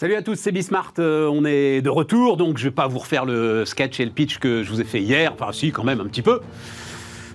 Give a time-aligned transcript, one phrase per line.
[0.00, 0.92] Salut à tous, c'est Bismart.
[1.00, 4.12] Euh, on est de retour, donc je vais pas vous refaire le sketch et le
[4.12, 5.32] pitch que je vous ai fait hier.
[5.32, 6.38] Enfin, si, quand même, un petit peu.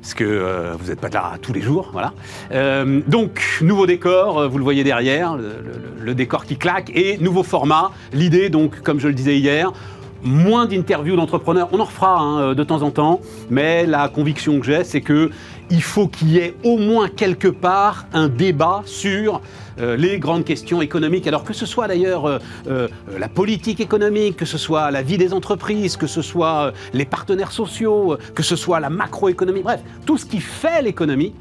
[0.01, 2.13] Parce que euh, vous n'êtes pas là tous les jours, voilà.
[2.53, 7.91] Euh, donc, nouveau décor, vous le voyez derrière, le, décor qui claque, et nouveau format.
[8.13, 9.73] L'idée, donc, comme je le disais hier,
[10.21, 11.67] moins d'interviews d'entrepreneurs.
[11.73, 13.19] On en refera hein, de temps en temps,
[13.49, 15.31] mais la conviction que j'ai, c'est que
[15.69, 19.41] il faut qu'il y ait au moins quelque part un débat sur
[19.77, 21.27] les grandes questions économiques.
[21.27, 22.87] Alors que ce soit d'ailleurs euh, euh,
[23.17, 27.05] la politique économique, que ce soit la vie des entreprises, que ce soit euh, les
[27.05, 31.33] partenaires sociaux, euh, que ce soit la macroéconomie, bref, tout ce qui fait l'économie.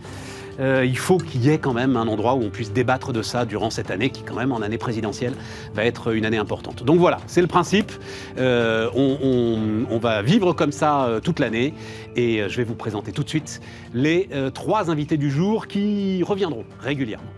[0.60, 3.23] euh, il faut qu'il y ait quand même un endroit où on puisse débattre de
[3.23, 5.34] ça durant cette année qui, quand même, en année présidentielle,
[5.74, 6.84] va être une année importante.
[6.84, 7.92] Donc voilà, c'est le principe.
[8.38, 11.74] Euh, on, va vivre comme ça euh, toute l'année.
[12.16, 13.60] Et euh, je vais vous présenter tout de suite
[13.95, 17.30] les euh, trois invités du jour qui reviendront régulièrement.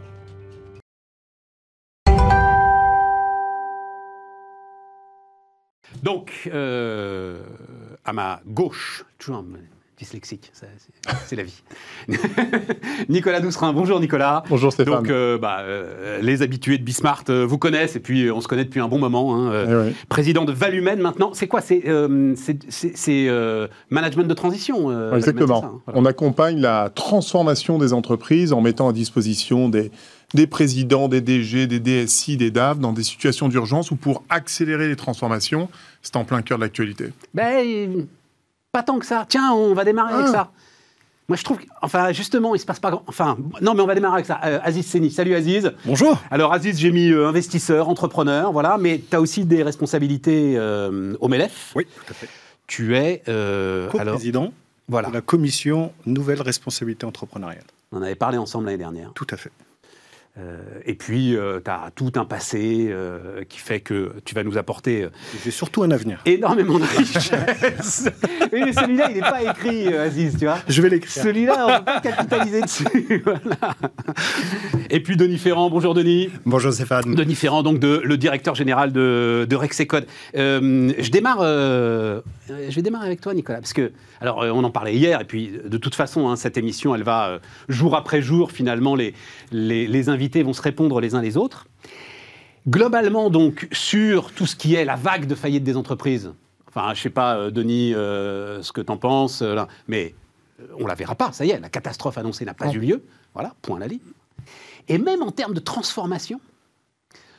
[6.04, 7.38] Donc, euh,
[8.04, 9.44] à ma gauche, toujours un
[9.98, 10.52] dyslexique,
[11.24, 11.62] c'est la vie.
[13.08, 14.42] Nicolas Doucerin, bonjour Nicolas.
[14.50, 14.96] Bonjour Stéphane.
[14.96, 18.48] Donc, euh, bah, euh, les habitués de Bismart euh, vous connaissent, et puis on se
[18.48, 19.34] connaît depuis un bon moment.
[19.34, 19.94] hein, Eh oui.
[20.10, 21.80] Président de Valumen maintenant, c'est quoi C'est
[23.88, 25.64] management de transition Exactement.
[25.64, 26.00] hein Voilà.
[26.00, 29.90] On accompagne la transformation des entreprises en mettant à disposition des,
[30.34, 34.88] des présidents, des DG, des DSI, des DAF dans des situations d'urgence ou pour accélérer
[34.88, 35.68] les transformations.
[36.02, 37.12] C'est en plein cœur de l'actualité.
[37.32, 38.06] Ben,
[38.72, 39.24] pas tant que ça.
[39.28, 40.32] Tiens, on va démarrer avec Ah.
[40.32, 40.50] ça.
[41.26, 43.02] Moi, je trouve, que- enfin, justement, il se passe pas grand.
[43.06, 44.38] Enfin, non, mais on va démarrer avec ça.
[44.44, 45.72] Euh, Aziz Seni, salut Aziz.
[45.86, 46.20] Bonjour.
[46.30, 51.16] Alors Aziz, j'ai mis euh, investisseur, entrepreneur, voilà, mais tu as aussi des responsabilités euh,
[51.20, 51.72] au MELEF.
[51.76, 52.28] Oui, tout à fait.
[52.66, 54.52] Tu es, euh, alors, Co-président
[54.88, 57.64] voilà, de la commission Nouvelle Responsabilité Entrepreneuriale.
[57.92, 59.12] on en avait parlé ensemble l'année dernière.
[59.14, 59.50] Tout à fait.
[60.36, 64.58] Euh, et puis, tu as tout un passé euh, qui fait que tu vas nous
[64.58, 65.10] apporter euh,
[65.44, 66.20] J'ai surtout un avenir.
[66.24, 68.08] énormément de richesse.
[68.52, 70.58] oui, mais celui-là, il n'est pas écrit, euh, Aziz, tu vois.
[70.68, 71.22] Je vais l'écrire.
[71.22, 73.22] Celui-là, on ne peut pas capitaliser dessus.
[73.24, 73.74] voilà.
[74.90, 76.30] Et puis Denis Ferrand, bonjour Denis.
[76.44, 77.14] Bonjour Stéphane.
[77.14, 80.06] Denis Ferrand, donc de, le directeur général de, de Rexecode.
[80.36, 84.64] Euh, je démarre, euh, je vais démarrer avec toi, Nicolas, parce que, alors, euh, on
[84.64, 87.38] en parlait hier, et puis de toute façon, hein, cette émission, elle va euh,
[87.68, 89.14] jour après jour, finalement, les,
[89.52, 91.66] les, les invités vont se répondre les uns les autres.
[92.68, 96.32] Globalement, donc, sur tout ce qui est la vague de faillite des entreprises,
[96.68, 100.14] enfin, je sais pas, euh, Denis, euh, ce que tu en penses, euh, là, mais
[100.60, 103.02] euh, on la verra pas, ça y est, la catastrophe annoncée n'a pas eu lieu.
[103.34, 104.00] Voilà, point à la ligne.
[104.88, 106.40] Et même en termes de transformation,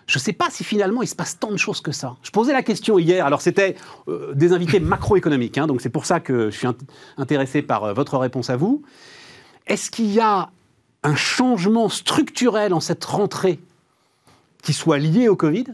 [0.07, 2.15] je ne sais pas si finalement il se passe tant de choses que ça.
[2.21, 3.75] Je posais la question hier, alors c'était
[4.07, 6.77] euh, des invités macroéconomiques, hein, donc c'est pour ça que je suis int-
[7.17, 8.83] intéressé par euh, votre réponse à vous.
[9.67, 10.49] Est-ce qu'il y a
[11.03, 13.59] un changement structurel en cette rentrée
[14.63, 15.65] qui soit lié au Covid?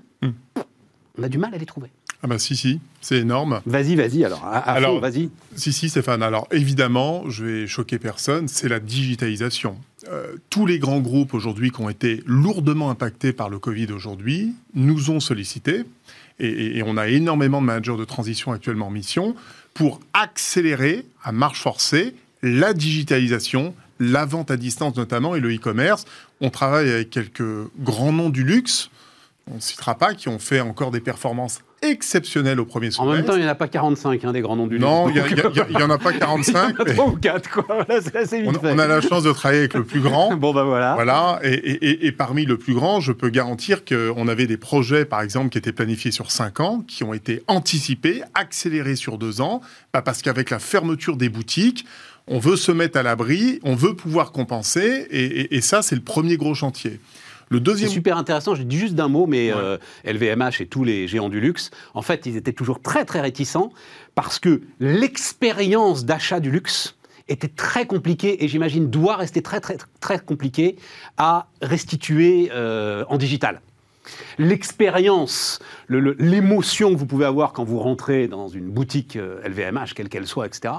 [1.18, 1.92] On a du mal à les trouver.
[2.24, 3.62] Ah bah si, si, c'est énorme.
[3.66, 5.30] Vas-y, vas-y, alors, à, à Alors, vas-y.
[5.56, 6.22] Si, si, Stéphane.
[6.22, 9.76] Alors, évidemment, je vais choquer personne, c'est la digitalisation.
[10.08, 14.54] Euh, tous les grands groupes aujourd'hui qui ont été lourdement impactés par le Covid aujourd'hui
[14.76, 15.84] nous ont sollicités.
[16.40, 19.36] Et, et- et on a énormément de managers de transition actuellement en mission
[19.74, 26.06] pour accélérer à marche forcée la digitalisation, la vente à distance notamment et le e-commerce.
[26.40, 27.44] On travaille avec quelques
[27.80, 28.90] grands noms du luxe,
[29.52, 33.16] on ne citera pas, qui ont fait encore des performances exceptionnelles au premier En semestre.
[33.16, 35.16] même temps, il n'y en a pas 45, hein, des grands noms du Non, il
[35.16, 36.76] n'y en a pas 45.
[36.86, 37.66] mais Trois ou quatre, quoi.
[37.68, 38.72] Voilà, c'est assez vite on, fait.
[38.74, 40.36] on a la chance de travailler avec le plus grand.
[40.42, 40.94] Bon, bah voilà.
[40.96, 44.58] Voilà, et, et- et- et parmi le plus grand, je peux garantir qu'on avait des
[44.58, 49.18] projets, par exemple, qui étaient planifiés sur 5 ans, qui ont été anticipés, accélérés sur
[49.18, 49.62] 2 ans,
[49.94, 51.86] bah, parce qu'avec la fermeture des boutiques,
[52.28, 56.38] on veut se mettre à l'abri, on veut pouvoir compenser, et ça, c'est le premier
[56.38, 57.00] gros chantier.
[57.52, 57.90] Le C'est deuxième...
[57.92, 59.60] super intéressant, je dis juste d'un mot, mais Ouais.
[59.60, 63.22] euh, LVMH et tous les géants du luxe, en fait, ils étaient toujours très très
[63.22, 63.72] réticents
[64.16, 66.96] parce que l'expérience d'achat du luxe
[67.28, 70.78] était très compliquée et j'imagine doit rester très très très compliquée
[71.18, 73.62] à restituer euh, en digital.
[74.40, 79.40] L'expérience, le- le- l'émotion que vous pouvez avoir quand vous rentrez dans une boutique euh,
[79.48, 80.74] LVMH, quelle qu'elle soit, etc.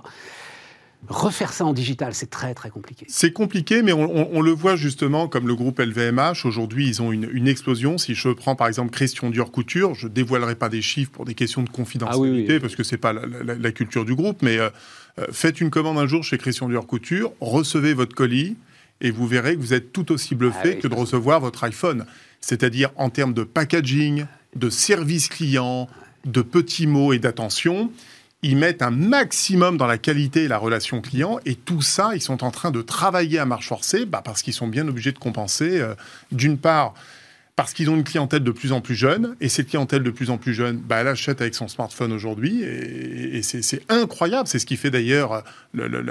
[1.08, 3.06] Refaire ça en digital, c'est très très compliqué.
[3.08, 6.44] C'est compliqué, mais on, on- on le voit justement comme le groupe LVMH.
[6.46, 7.98] Aujourd'hui, ils ont une, une explosion.
[7.98, 11.34] Si je prends par exemple Christian Dior Couture, je dévoilerai pas des chiffres pour des
[11.34, 12.60] questions de confidentialité, Ah oui, oui.
[12.60, 14.42] parce que c'est pas la, la- la culture du groupe.
[14.42, 14.70] Mais euh,
[15.18, 18.56] euh, faites une commande un jour chez Christian Dior Couture, recevez votre colis
[19.00, 22.06] et vous verrez que vous êtes tout aussi bluffé Ah que de recevoir votre iPhone.
[22.40, 25.88] C'est-à-dire en termes de packaging, de service client,
[26.24, 27.90] de petits mots et d'attention.
[28.44, 32.20] Ils mettent un maximum dans la qualité et la relation client, et tout ça, ils
[32.20, 35.18] sont en train de travailler à marche forcée, bah, parce qu'ils sont bien obligés de
[35.18, 35.94] compenser, euh,
[36.32, 36.94] d'une part,
[37.62, 40.30] parce qu'ils ont une clientèle de plus en plus jeune, et cette clientèle de plus
[40.30, 44.48] en plus jeune, bah, elle achète avec son smartphone aujourd'hui, et, c'est incroyable.
[44.48, 45.44] C'est ce qui fait d'ailleurs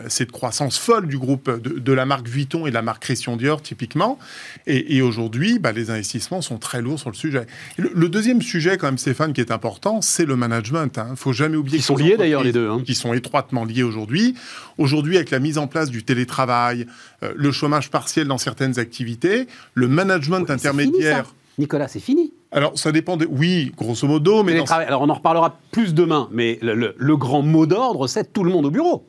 [0.07, 3.61] cette croissance folle du groupe de, la marque Vuitton et de la marque Christian Dior,
[3.61, 4.17] typiquement.
[4.65, 7.45] Et, aujourd'hui, bah, les investissements sont très lourds sur le sujet.
[7.75, 10.93] Le, deuxième sujet, quand même, Stéphane, qui est important, c'est le management.
[10.95, 11.07] Il hein.
[11.11, 12.69] ne faut jamais oublier Ils sont liés d'ailleurs, les deux.
[12.69, 12.81] Hein.
[12.85, 14.35] Qui sont étroitement liés aujourd'hui.
[14.77, 16.87] Aujourd'hui, avec la mise en place du télétravail,
[17.23, 21.25] euh, le chômage partiel dans certaines activités, le management intermédiaire.
[21.57, 22.33] Nicolas, c'est fini.
[22.51, 23.27] Alors, ça dépend de...
[23.29, 24.63] Oui, grosso modo, mais...
[24.69, 28.65] Alors, on en reparlera plus demain, mais le grand mot d'ordre, c'est tout le monde
[28.65, 29.05] au bureau.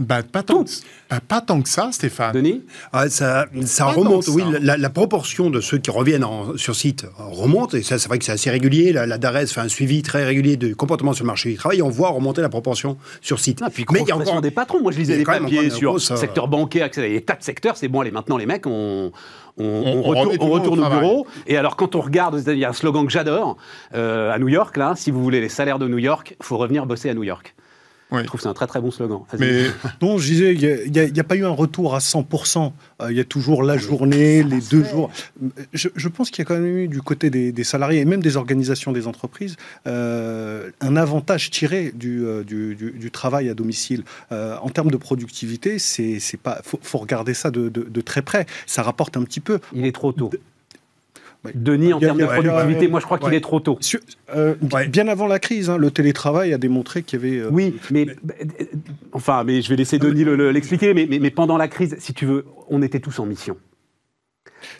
[0.00, 0.70] Bah, pas, tant que,
[1.10, 2.32] bah, pas tant que ça, Stéphane.
[2.32, 2.62] Denis
[2.92, 4.42] ah, Ça, ça remonte, oui.
[4.60, 6.24] La, proportion de ceux qui reviennent
[6.56, 8.92] sur site remonte, et ça, c'est vrai que c'est assez régulier.
[8.92, 11.90] La, DARES fait un suivi très régulier du comportement sur le marché du travail, on
[11.90, 13.60] voit remonter la proportion sur site.
[13.62, 14.80] Ah, puis, Mais il y a encore des patrons.
[14.80, 17.06] Moi, je lisais des papiers sur le secteur bancaire, etc.
[17.06, 19.12] Il y a des tas de secteurs, c'est bon, allez, maintenant, les mecs, on,
[19.58, 21.26] on, retourne, au bureau.
[21.46, 23.58] Et alors, quand on regarde, il y a un slogan que j'adore,
[23.94, 26.56] euh, à New York, là, si vous voulez les salaires de New York, il faut
[26.56, 27.54] revenir bosser à New York.
[28.12, 29.20] Je trouve que c'est un très très bon slogan.
[29.38, 29.64] Mais
[30.02, 32.72] non, je disais, il n'y a, pas eu un retour à 100%.
[33.02, 35.10] Euh, il y a toujours la journée, les deux jours.
[35.72, 38.36] Je, pense qu'il y a quand même eu du côté des, salariés et même des
[38.36, 44.04] organisations des entreprises euh, un avantage tiré du, euh, du, travail à domicile.
[44.30, 46.60] en termes de productivité, c'est pas.
[46.64, 48.46] Faut, faut regarder ça de, de, très près.
[48.66, 49.60] Ça rapporte un petit peu.
[49.72, 50.30] Il est trop tôt.
[51.54, 53.78] Denis, en termes de productivité, moi je crois qu'il est trop tôt.
[54.34, 54.54] Euh,
[54.88, 57.38] bien avant la crise, hein, le télétravail a démontré qu'il y avait.
[57.38, 58.64] Euh, oui, mais, euh,
[59.12, 60.92] enfin, mais je vais laisser Denis l'expliquer.
[60.92, 63.56] mais, mais, pendant la crise, si tu veux, on était tous en mission.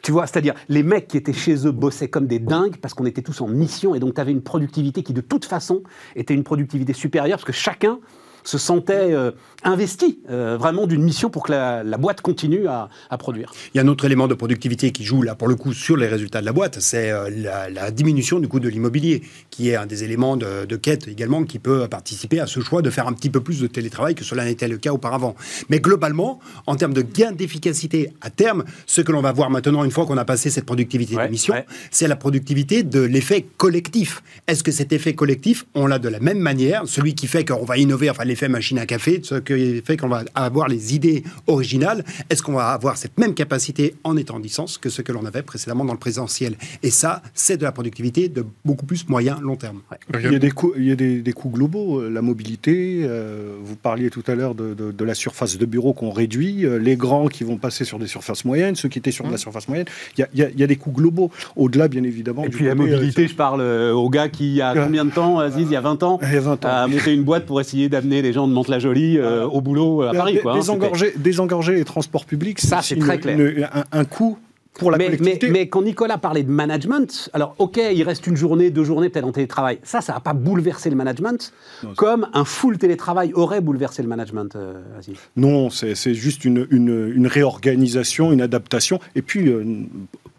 [0.03, 3.07] Tu vois, c'est-à-dire les mecs qui étaient chez eux bossaient comme des dingues parce qu'on
[3.07, 5.83] était tous en mission et donc tu avais une productivité qui de toute façon
[6.17, 7.99] était une productivité supérieure parce que chacun
[8.45, 9.33] se sentait euh,
[9.65, 12.89] investi euh, vraiment d'une mission pour que la, boîte continue à,
[13.19, 13.53] produire.
[13.75, 15.97] Il y a un autre élément de productivité qui joue là pour le coup sur
[15.97, 19.77] les résultats de la boîte, c'est euh, la, diminution du coût de l'immobilier, qui est
[19.77, 23.13] un des éléments de, quête également qui peut participer à ce choix de faire un
[23.13, 25.35] petit peu plus de télétravail que cela n'était le cas auparavant.
[25.69, 29.85] Mais globalement, en termes de gain d'efficacité à terme, ce que l'on va voir maintenant
[29.85, 31.55] une fois qu'on a passé cette productivité de mission,
[31.91, 34.23] c'est la productivité de l'effet collectif.
[34.47, 37.65] Est-ce que cet effet collectif, on l'a de la même manière, celui qui fait qu'on
[37.65, 41.25] va innover, enfin l'effet machine à café, ce qui fait qu'on va avoir les idées
[41.47, 42.05] originales.
[42.31, 45.27] Est-ce qu'on va avoir cette même capacité en étant en distance que ce que l'on
[45.27, 46.56] avait précédemment dans le présentiel?
[46.82, 49.81] Et ça, c'est de la productivité de beaucoup plus moyen, long terme.
[50.15, 53.03] Il y a des coûts, il y a des, coûts globaux, euh, la mobilité.
[53.03, 56.79] Euh, vous parliez tout à l'heure de, de, la surface de bureau qu'on réduit, euh,
[56.79, 59.37] les grands qui vont passer sur des surfaces moyennes, ceux qui étaient sur de la
[59.37, 59.38] mmh.
[59.38, 59.87] surface moyenne.
[60.17, 61.31] Il y, a, il y a, des coûts globaux.
[61.56, 62.44] Au-delà, bien évidemment.
[62.44, 65.73] Et puis la mobilité, je parle au gars qui, a combien de temps, Aziz, il
[65.73, 66.69] y a 20 ans, il y a 20 ans.
[66.69, 70.13] a monté une boîte pour essayer d'amener les gens de Mantes-la-Jolie euh, au boulot à
[70.13, 70.39] Paris.
[70.43, 73.71] Quoi, désengorger, hein, désengorger, les transports publics, ça c'est très clair.
[73.93, 74.39] un, coût
[74.75, 75.51] pour la mais, collectivité.
[75.51, 79.27] Mais, quand Nicolas parlait de management, alors ok, il reste une journée, deux journées peut-être
[79.27, 79.79] en télétravail.
[79.83, 81.53] Ça, ça n'a pas bouleversé le management
[81.97, 84.81] comme un full télétravail aurait bouleversé le management, euh,
[85.37, 89.01] Non, c'est juste une, une, une, réorganisation, une adaptation.
[89.15, 89.65] Et puis, euh,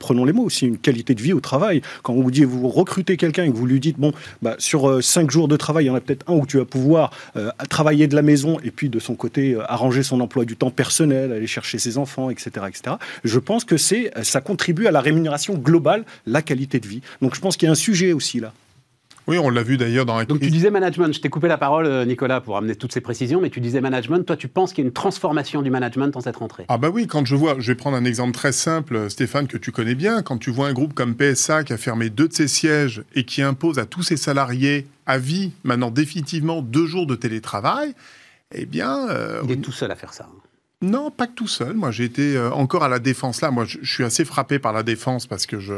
[0.01, 1.81] prenons les mots aussi, une qualité de vie au travail.
[2.03, 4.11] Quand vous dites, vous recrutez quelqu'un et que vous lui dites, bon,
[4.41, 6.57] bah, sur euh, cinq jours de travail, il y en a peut-être un où tu
[6.57, 10.19] vas pouvoir euh, travailler de la maison et puis de son côté euh, arranger son
[10.19, 12.95] emploi du temps personnel, aller chercher ses enfants, etc., etc.
[13.23, 17.01] Je pense que c'est, ça contribue à la rémunération globale, la qualité de vie.
[17.21, 18.53] Donc je pense qu'il y a un sujet aussi là.
[19.27, 21.57] Oui, on l'a vu d'ailleurs dans la Donc tu disais management, je t'ai coupé la
[21.57, 24.73] parole euh, Nicolas pour amener toutes ces précisions, mais tu disais management, toi tu penses
[24.73, 26.65] qu'il y a une transformation du management dans cette rentrée?
[26.69, 29.57] Ah bah oui, quand je vois, je vais prendre un exemple très simple, Stéphane, que
[29.57, 32.33] tu connais bien, quand tu vois un groupe comme PSA qui a fermé deux de
[32.33, 37.05] ses sièges et qui impose à tous ses salariés à vie, maintenant définitivement, deux jours
[37.05, 37.93] de télétravail,
[38.53, 39.07] eh bien...
[39.09, 40.27] Euh, Il est tout seul à faire ça.
[40.29, 40.41] Hein.
[40.81, 41.73] Non, pas que tout seul.
[41.75, 43.51] Moi, j'ai été euh, encore à la défense là.
[43.51, 45.73] Moi, je, suis assez frappé par la défense parce que je,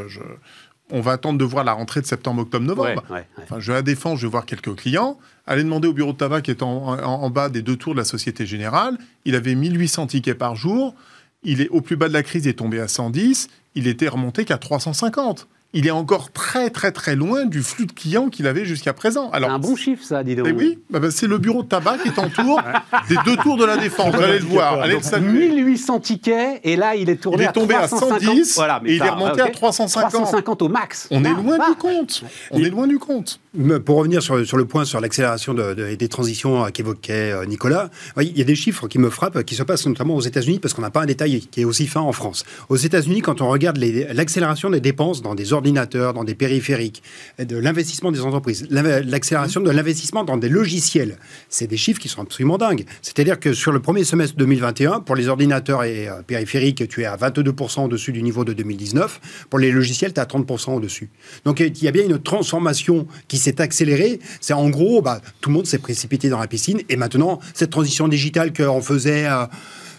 [0.90, 3.04] on va attendre de voir la rentrée de septembre, octobre, novembre.
[3.42, 5.18] Enfin, je la défends, je vais voir quelques clients.
[5.46, 8.04] Allez demander au bureau de tabac qui est en, bas des deux tours de la
[8.04, 8.96] Société Générale.
[9.24, 10.94] Il avait 1800 tickets par jour.
[11.42, 13.48] Il est au plus bas de la crise, il est tombé à 110.
[13.74, 17.92] Il était remonté qu'à 350 il est encore très très très loin du flux de
[17.92, 19.28] clients qu'il avait jusqu'à présent.
[19.30, 20.46] Alors, c'est un bon chiffre ça, dis donc.
[20.56, 22.62] oui, bah, bah, c'est le bureau de tabac qui est en tour
[23.08, 24.14] des deux tours de la défense.
[24.14, 27.52] Vous allez le voir, allez le 1800 tickets et là il est tourné il est
[27.52, 30.12] tombé à, 110 voilà, et il est remonté à 350.
[30.12, 31.08] 350 au max.
[31.10, 32.24] On est loin du compte.
[32.52, 33.40] On est loin du compte.
[33.84, 37.90] Pour revenir sur, sur le point sur l'accélération des transitions qu'évoquait euh, Nicolas,
[38.20, 40.74] il y a des chiffres qui me frappent, qui se passent notamment aux États-Unis parce
[40.74, 42.44] qu'on n'a pas un détail qui est aussi fin en France.
[42.68, 47.02] Aux États-Unis, quand on regarde l'accélération des dépenses dans des ordres dans des périphériques,
[47.38, 51.18] de l'investissement des entreprises, l'accélération de l'investissement dans des logiciels,
[51.48, 52.84] c'est des chiffres qui sont absolument dingues.
[53.02, 57.04] C'est-à-dire que sur le premier semestre 2021, pour les ordinateurs et euh, périphériques, tu es
[57.04, 59.46] à 22% au-dessus du niveau de 2019.
[59.50, 61.10] Pour les logiciels, tu es à 30% au-dessus.
[61.44, 64.20] Donc il y a bien une transformation qui s'est accélérée.
[64.40, 66.80] C'est en gros, bah, tout le monde s'est précipité dans la piscine.
[66.88, 69.26] Et maintenant, cette transition digitale qu'on faisait...
[69.26, 69.46] Euh,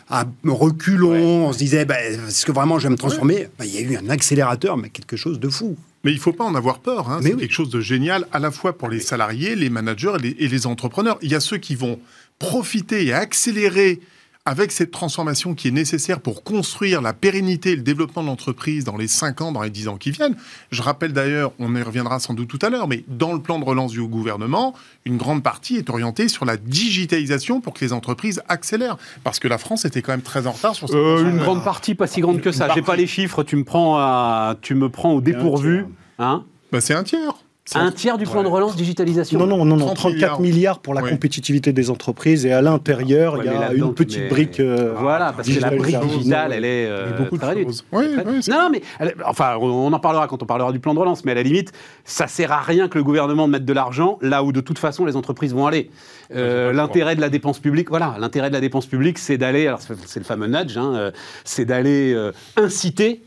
[0.10, 3.74] à reculons, on se disait, bah, est-ce que vraiment je vais me transformer bah, Il
[3.74, 5.76] y a eu un accélérateur, mais quelque chose de fou.
[6.04, 7.10] Mais il ne faut pas en avoir peur.
[7.10, 7.20] Hein.
[7.24, 10.68] C'est quelque chose de génial, à la fois pour les salariés, les managers et les
[10.68, 11.18] entrepreneurs.
[11.24, 12.00] Il y a ceux qui vont
[12.38, 14.00] profiter et accélérer
[14.46, 18.84] avec cette transformation qui est nécessaire pour construire la pérennité et le développement de l'entreprise
[18.84, 20.36] dans les 5 ans, dans les 10 ans qui viennent.
[20.70, 23.58] Je rappelle d'ailleurs, on y reviendra sans doute tout à l'heure, mais dans le plan
[23.58, 24.75] de relance du gouvernement,
[25.06, 28.98] une grande partie est orientée sur la digitalisation pour que les entreprises accélèrent.
[29.24, 31.64] Parce que la France était quand même très en retard sur cette euh, Une grande
[31.64, 32.70] partie, pas si grande que ça.
[32.75, 35.86] J'ai pas les chiffres, tu me prends, à, tu me prends au dépourvu.
[36.20, 37.45] Hein bah, c'est un tiers.
[37.74, 40.80] Un tiers du plan de relance digitalisation Non, non, non, non 34 milliards.
[40.80, 44.60] pour la compétitivité des entreprises et à l'intérieur, il y a une petite brique.
[44.60, 46.86] Euh, voilà, parce que la brique digitale, elle est.
[46.88, 48.06] Euh, beaucoup très de Oui,
[48.50, 48.84] non, mais
[49.26, 51.72] enfin, on en parlera quand on parlera du plan de relance, mais à la limite,
[52.04, 55.06] ça sert à rien que le gouvernement mette de l'argent là où de toute façon
[55.06, 55.90] les entreprises vont aller.
[56.36, 59.80] Euh, l'intérêt de la dépense publique, voilà, l'intérêt de la dépense publique, c'est d'aller, alors
[59.82, 61.12] c'est le fameux nudge, hein, euh,
[61.44, 62.16] c'est d'aller
[62.58, 63.24] inciter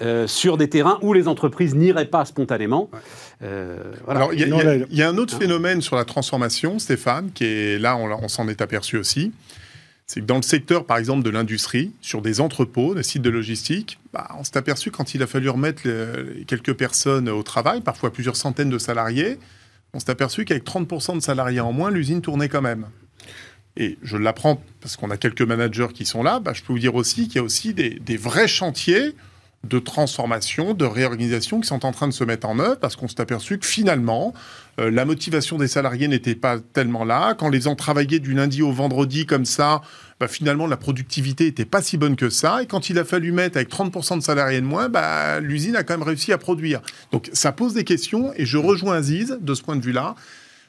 [0.00, 2.90] euh, sur des terrains où les entreprises n'iraient pas spontanément.
[3.42, 7.96] Euh, Alors, il y, a un autre phénomène sur la transformation, Stéphane, qui est là,
[7.96, 9.32] on, s'en est aperçu aussi.
[10.06, 13.30] C'est que dans le secteur, par exemple, de l'industrie, sur des entrepôts, des sites de
[13.30, 15.82] logistique, bah, on s'est aperçu quand il a fallu remettre
[16.46, 19.38] quelques personnes au travail, parfois plusieurs centaines de salariés,
[19.92, 22.86] on s'est aperçu qu'avec 30% de salariés en moins, l'usine tournait quand même.
[23.76, 26.78] Et je l'apprends parce qu'on a quelques managers qui sont là, bah, je peux vous
[26.78, 29.14] dire aussi qu'il y a aussi des, des vrais chantiers
[29.64, 33.08] de transformation, de réorganisation qui sont en train de se mettre en œuvre parce qu'on
[33.08, 34.32] s'est aperçu que finalement,
[34.78, 37.34] euh, la motivation des salariés n'était pas tellement là.
[37.34, 39.82] Quand les gens travaillaient du lundi au vendredi comme ça,
[40.18, 42.62] bah, finalement, la productivité n'était pas si bonne que ça.
[42.62, 45.84] Et quand il a fallu mettre avec 30% de salariés de moins, bah, l'usine a
[45.84, 46.80] quand même réussi à produire.
[47.12, 50.14] Donc ça pose des questions et je rejoins Aziz de ce point de vue-là.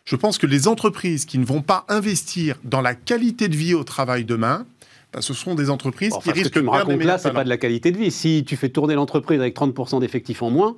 [0.03, 3.73] Je pense que les entreprises qui ne vont pas investir dans la qualité de vie
[3.73, 4.65] au travail demain,
[5.13, 7.43] bah, ce sont des entreprises qui risquent ce que tu me racontes là, c'est pas
[7.43, 8.11] de la qualité de vie.
[8.11, 10.77] Si tu fais tourner l'entreprise avec 30% d'effectifs en moins,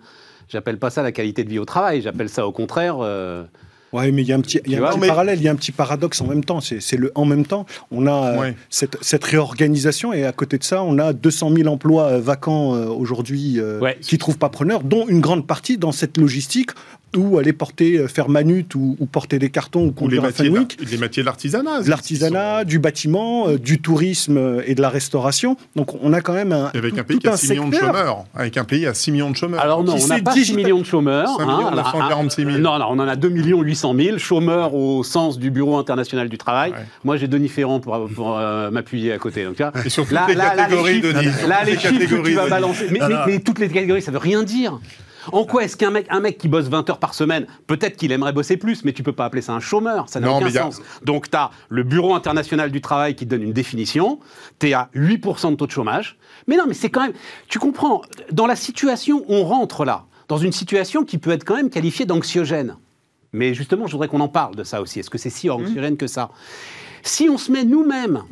[0.50, 2.02] j'appelle pas ça la qualité de vie au travail.
[2.02, 2.98] J'appelle ça au contraire.
[3.02, 3.44] Euh,
[3.92, 6.26] oui, mais il y a un petit, parallèle, il y a un petit paradoxe en
[6.26, 6.62] même temps.
[6.62, 7.68] C'est le en même temps.
[7.92, 12.06] On a euh, cette, réorganisation et à côté de ça, on a 200 000 emplois
[12.06, 13.60] euh, vacants aujourd'hui
[14.02, 16.72] qui ne trouvent pas preneur, dont une grande partie dans cette logistique
[17.16, 20.98] ou aller porter, euh, faire manute ou, porter des cartons ou conduire les métiers, les
[20.98, 21.82] métiers de l'artisanat.
[21.82, 25.58] De l'artisanat, du bâtiment, euh, du tourisme euh, et de la restauration.
[25.76, 26.72] Donc on a quand même un.
[26.74, 28.26] avec un pays qui a 6 millions de chômeurs.
[28.34, 29.62] Avec un pays à 6 millions de chômeurs.
[29.62, 31.38] Alors non, on n'a pas 6 millions de chômeurs.
[31.38, 32.58] 5 hein, 946 000.
[32.58, 36.38] Non, non, on en a 2 800 000 chômeurs au sens du Bureau international du
[36.38, 36.74] travail.
[37.04, 38.38] Moi j'ai Denis Ferrand pour, pour
[38.72, 39.44] m'appuyer à côté.
[39.46, 41.28] Donc, et sur toutes là, les catégories, Denis.
[41.48, 42.88] Là, les chiffres que tu vas balancer.
[42.92, 44.80] Mais toutes les catégories, ça veut rien dire.
[45.32, 48.12] En quoi est-ce qu'un mec, un mec qui bosse 20 heures par semaine, peut-être qu'il
[48.12, 50.82] aimerait bosser plus, mais tu peux pas appeler ça un chômeur, ça n'a aucun sens.
[51.04, 54.20] Donc tu as le Bureau international du travail qui te donne une définition,
[54.60, 56.18] tu es à 8% de taux de chômage.
[56.48, 57.14] Mais non, mais c'est quand même...
[57.48, 58.02] Tu comprends,
[58.32, 62.06] dans la situation, on rentre là, dans une situation qui peut être quand même qualifiée
[62.06, 62.76] d'anxiogène.
[63.32, 65.00] Mais justement, je voudrais qu'on en parle de ça aussi.
[65.00, 66.30] Est-ce que c'est si anxiogène que ça?
[67.02, 68.24] Si on se met nous-mêmes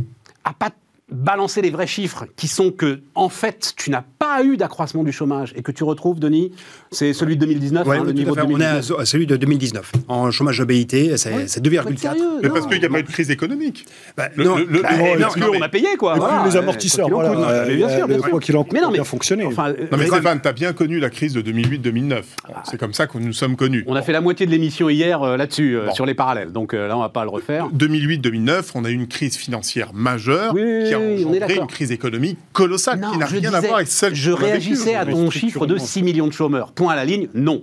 [0.43, 0.69] à pas
[1.09, 5.11] balancer les vrais chiffres qui sont que, en fait, tu n'as pas eu d'accroissement du
[5.11, 6.53] chômage et que tu retrouves, Denis,
[6.93, 8.91] c'est celui de 2019, hein, le niveau de 2019.
[8.91, 9.93] On est à celui de 2019.
[10.09, 12.17] En chômage de BIT, c'est 2,4.
[12.43, 13.85] Mais parce qu'il n'y a pas eu de crise économique.
[14.17, 14.89] Bah, non, le, bah,
[15.33, 16.17] qu'on a payé, quoi.
[16.17, 17.63] Et les amortisseurs, voilà.
[17.63, 18.39] bien sûr, bien sûr.
[18.41, 19.45] qu'il en coûte, bien fonctionné.
[19.45, 22.23] non, mais Stéphane, tu as bien connu la crise de 2008-2009.
[22.49, 22.63] Ah.
[22.69, 23.85] C'est comme ça que nous sommes connus.
[23.87, 26.51] On a fait la moitié de l'émission hier euh, là-dessus, euh, sur les parallèles.
[26.51, 27.69] Donc euh, là, on va pas le refaire.
[27.69, 32.99] 2008-2009, on a eu une crise financière majeure qui a engendré une crise économique colossale
[33.13, 36.27] qui n'a rien à voir avec celle Je réagissais à ton chiffre de 6 millions
[36.27, 36.73] de chômeurs.
[36.81, 37.61] Point à la ligne, non.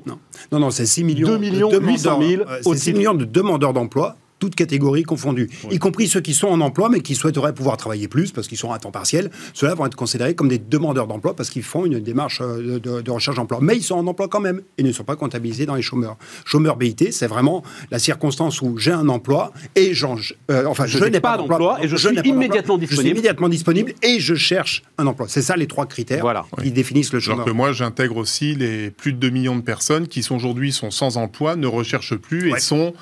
[0.53, 2.21] Non, non, c'est 6 millions, 2 millions de 800
[2.63, 6.61] 000 6 millions de demandeurs d'emploi toutes catégories confondues, y compris ceux qui sont en
[6.61, 9.31] emploi mais qui souhaiteraient pouvoir travailler plus parce qu'ils sont à temps partiel.
[9.55, 13.11] Ceux-là vont être considérés comme des demandeurs d'emploi parce qu'ils font une démarche euh, de,
[13.11, 13.59] recherche d'emploi.
[13.63, 16.17] Mais ils sont en emploi quand même et ne sont pas comptabilisés dans les chômeurs.
[16.45, 20.17] Chômeur BIT, c'est vraiment la circonstance où j'ai un emploi et j'en,
[20.51, 22.89] euh, enfin, je, n'ai pas d'emploi et je, suis immédiatement disponible.
[22.89, 25.27] Je suis immédiatement disponible et je cherche un emploi.
[25.29, 27.41] C'est ça les trois critères qui définissent le chômeur.
[27.41, 30.73] Alors que moi, j'intègre aussi les plus de 2 millions de personnes qui sont aujourd'hui
[30.73, 32.95] sont sans emploi, ne recherchent plus et sont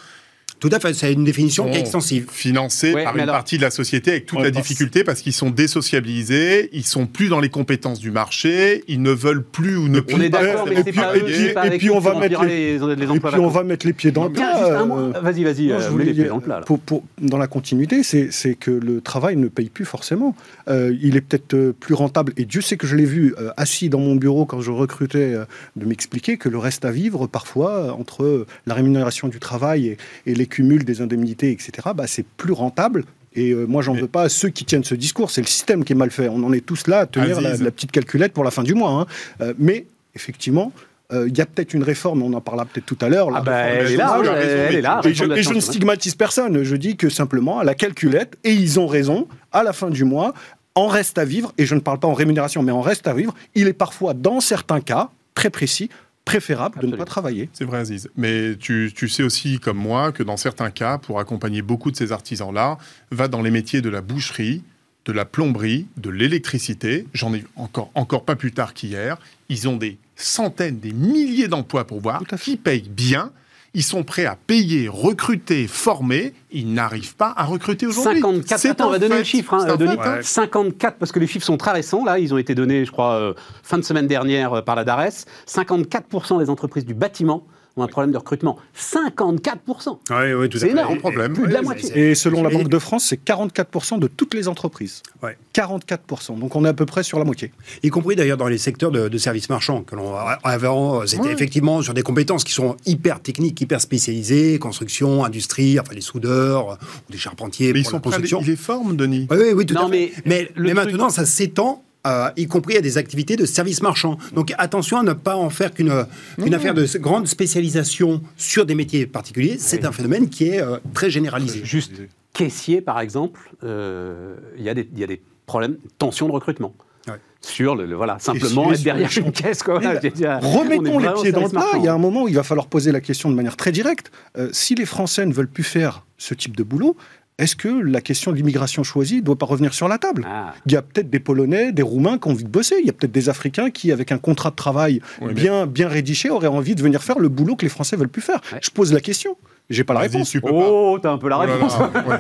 [0.59, 2.27] Tout à fait, c'est une définition qui est extensive.
[2.31, 5.21] Financés Ouais, par une alors- partie de la société avec toute Ouais, la difficulté parce
[5.21, 9.77] qu'ils sont désociabilisés, ils sont plus dans les compétences du marché, ils ne veulent plus
[9.77, 11.65] ou ne plus On est d'accord, pas mais c'est et puis- pas et eux, pas
[11.65, 13.93] et avec puis on va mettre les- les, les Et puis on va mettre les
[13.93, 14.67] pieds dans le plat.
[14.81, 16.61] euh, Vas-y, vas-y, euh, je vous voulais les pieds dans le plat.
[16.61, 16.65] là.
[16.65, 20.35] pour- pour- dans la continuité, c'est que le travail ne paye plus forcément.
[20.69, 23.89] Euh, il est peut-être plus rentable, et Dieu sait que je l'ai vu euh, assis
[23.89, 25.45] dans mon bureau quand je recrutais, euh,
[25.77, 29.97] de m'expliquer que le reste à vivre, parfois, entre la rémunération du travail et,
[30.27, 33.05] et les cumuls des indemnités, etc., bah, c'est plus rentable.
[33.35, 35.31] Et euh, moi, j'en Mais- veux pas à ceux qui tiennent ce discours.
[35.31, 36.29] C'est le système qui est mal fait.
[36.29, 38.91] On en est tous là à tenir la, petite calculette pour la fin du mois.
[38.93, 39.07] hein.
[39.43, 40.73] Euh, mais effectivement,
[41.13, 43.29] euh, il y a peut-être une réforme, on en parlera peut-être tout à l'heure.
[43.35, 45.11] Ah bah, elle est là, elle est.
[45.11, 48.53] Et je, et je ne stigmatise personne, je dis que simplement à la calculette, et
[48.53, 50.33] ils ont raison, à la fin du mois,
[50.75, 53.13] en reste à vivre, et je ne parle pas en rémunération, mais en reste à
[53.13, 55.91] vivre, il est parfois, dans certains cas, très précis,
[56.27, 57.49] préférable de ne pas travailler.
[57.55, 58.11] C'est vrai, Aziz.
[58.17, 61.97] Mais tu, tu sais aussi, comme moi, que dans certains cas, pour accompagner beaucoup de
[61.97, 62.77] ces artisans-là,
[63.13, 64.63] va dans les métiers de la boucherie,
[65.07, 67.07] de la plomberie, de l'électricité.
[67.15, 69.17] J'en ai encore, encore pas plus tard qu'hier.
[69.49, 73.31] Ils ont des centaines, des milliers d'emplois pour voir, qui payent bien.
[73.77, 76.33] Ils sont prêts à payer, recruter, former.
[76.51, 78.23] Ils n'arrivent pas à recruter aujourd'hui.
[78.23, 79.97] 54, C'est attends, on va donner le chiffre, hein, un Denis.
[79.97, 80.19] fait, hein.
[80.23, 83.17] 54, parce que les chiffres sont très récents, là, ils ont été donnés, je crois,
[83.17, 85.27] euh, fin de semaine dernière euh, par la DARES.
[85.47, 88.57] 54% des entreprises du bâtiment ont un problème de recrutement.
[88.75, 90.73] 54% Oui, oui, tout à C'est fait.
[90.73, 90.95] énorme.
[90.95, 91.35] Sans problème.
[91.35, 91.91] Plus de la moitié.
[91.91, 95.03] c'est- Et selon la Banque de France, c'est 44% de toutes les entreprises.
[95.23, 95.37] Ouais.
[95.53, 96.37] 44%.
[96.39, 97.53] Donc on est à peu près sur la moitié.
[97.83, 99.83] Y compris d'ailleurs dans les secteurs de, de services marchands.
[99.83, 100.15] Que l'on
[100.45, 101.33] avant, c'était Ouais.
[101.33, 106.79] effectivement sur des compétences qui sont hyper techniques, hyper spécialisées, construction, industrie, enfin les soudeurs,
[107.09, 108.41] ou des charpentiers Mais ils pour sont la prêts à les, construction.
[108.43, 109.27] ils les forment, Denis.
[109.31, 110.13] Oui, oui, oui, tout Non, à fait.
[110.25, 111.83] mais truc- maintenant, ça s'étend.
[112.07, 114.17] Euh, y compris à des activités de services marchands.
[114.35, 116.07] Donc attention à ne pas en faire qu'une
[116.43, 119.57] qu'une affaire de grande spécialisation sur des métiers particuliers.
[119.59, 121.61] C'est un phénomène qui est euh, très généralisé.
[121.65, 121.93] Juste
[122.33, 126.33] caissier, par exemple, euh, il y, a des- il y a des problèmes, tension de
[126.33, 126.75] recrutement.
[127.09, 127.15] Ouais.
[127.41, 129.63] Sur le, le- voilà, simplement être derrière une caisse.
[129.63, 131.65] Quoi, voilà, dire, on est Remettons les pieds dans le plat.
[131.77, 133.73] Il y a un moment où il va falloir poser la question de manière très
[133.73, 134.11] directe.
[134.37, 136.97] Euh, si les Français ne veulent plus faire ce type de boulot,
[137.39, 140.27] est-ce que la question de l'immigration choisie ne doit pas revenir sur la table?
[140.27, 140.55] Ah.
[140.65, 142.77] Il y a peut-être des Polonais, des Roumains qui ont envie de bosser.
[142.81, 145.67] Il y a peut-être des Africains qui, avec un contrat de travail Oui, mais- bien,
[145.67, 148.41] bien rédigé, auraient envie de venir faire le boulot que les Français veulent plus faire.
[148.53, 148.59] Ouais.
[148.63, 149.37] Je pose la question.
[149.69, 150.31] J'ai pas la réponse.
[150.31, 150.55] tu peux pas.
[150.55, 151.77] Oh, t'as un peu la Oh là réponse.
[151.79, 152.17] là, ouais.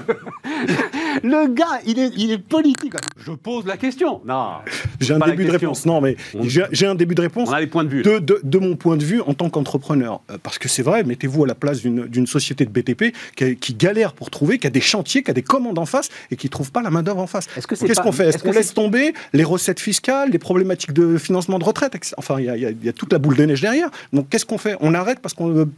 [1.22, 2.94] Le gars, il est, il est politique.
[3.18, 4.20] Je pose la question.
[4.24, 4.52] Non,
[5.00, 5.86] J'ai un début de réponse.
[5.86, 7.48] Non, mais On- j'ai un début de réponse.
[7.48, 8.02] on a les points de vue.
[8.02, 10.20] de, de- de mon point de vue en tant qu'entrepreneur.
[10.30, 13.56] Euh, Parce que c'est vrai, mettez-vous à la place d'une d'une société de BTP qui,
[13.56, 16.36] qui galère pour trouver, qui a des chantiers, qui a des commandes en face et
[16.36, 17.46] qui ne trouve pas la main-d'œuvre en face.
[17.46, 18.28] Qu'est-ce qu'on fait?
[18.28, 21.96] Est-ce qu'on laisse tomber les recettes fiscales, les problématiques de financement de retraite.
[22.16, 23.90] Enfin, il y, y a- il y a toute la boule de neige derrière.
[24.12, 24.76] Donc, qu'est-ce qu'on fait?
[24.80, 25.70] On arrête parce qu'on veut-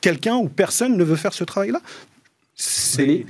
[0.00, 1.80] quelqu'un ou personne ne veut faire ce travail-là?
[2.60, 3.24] C'est-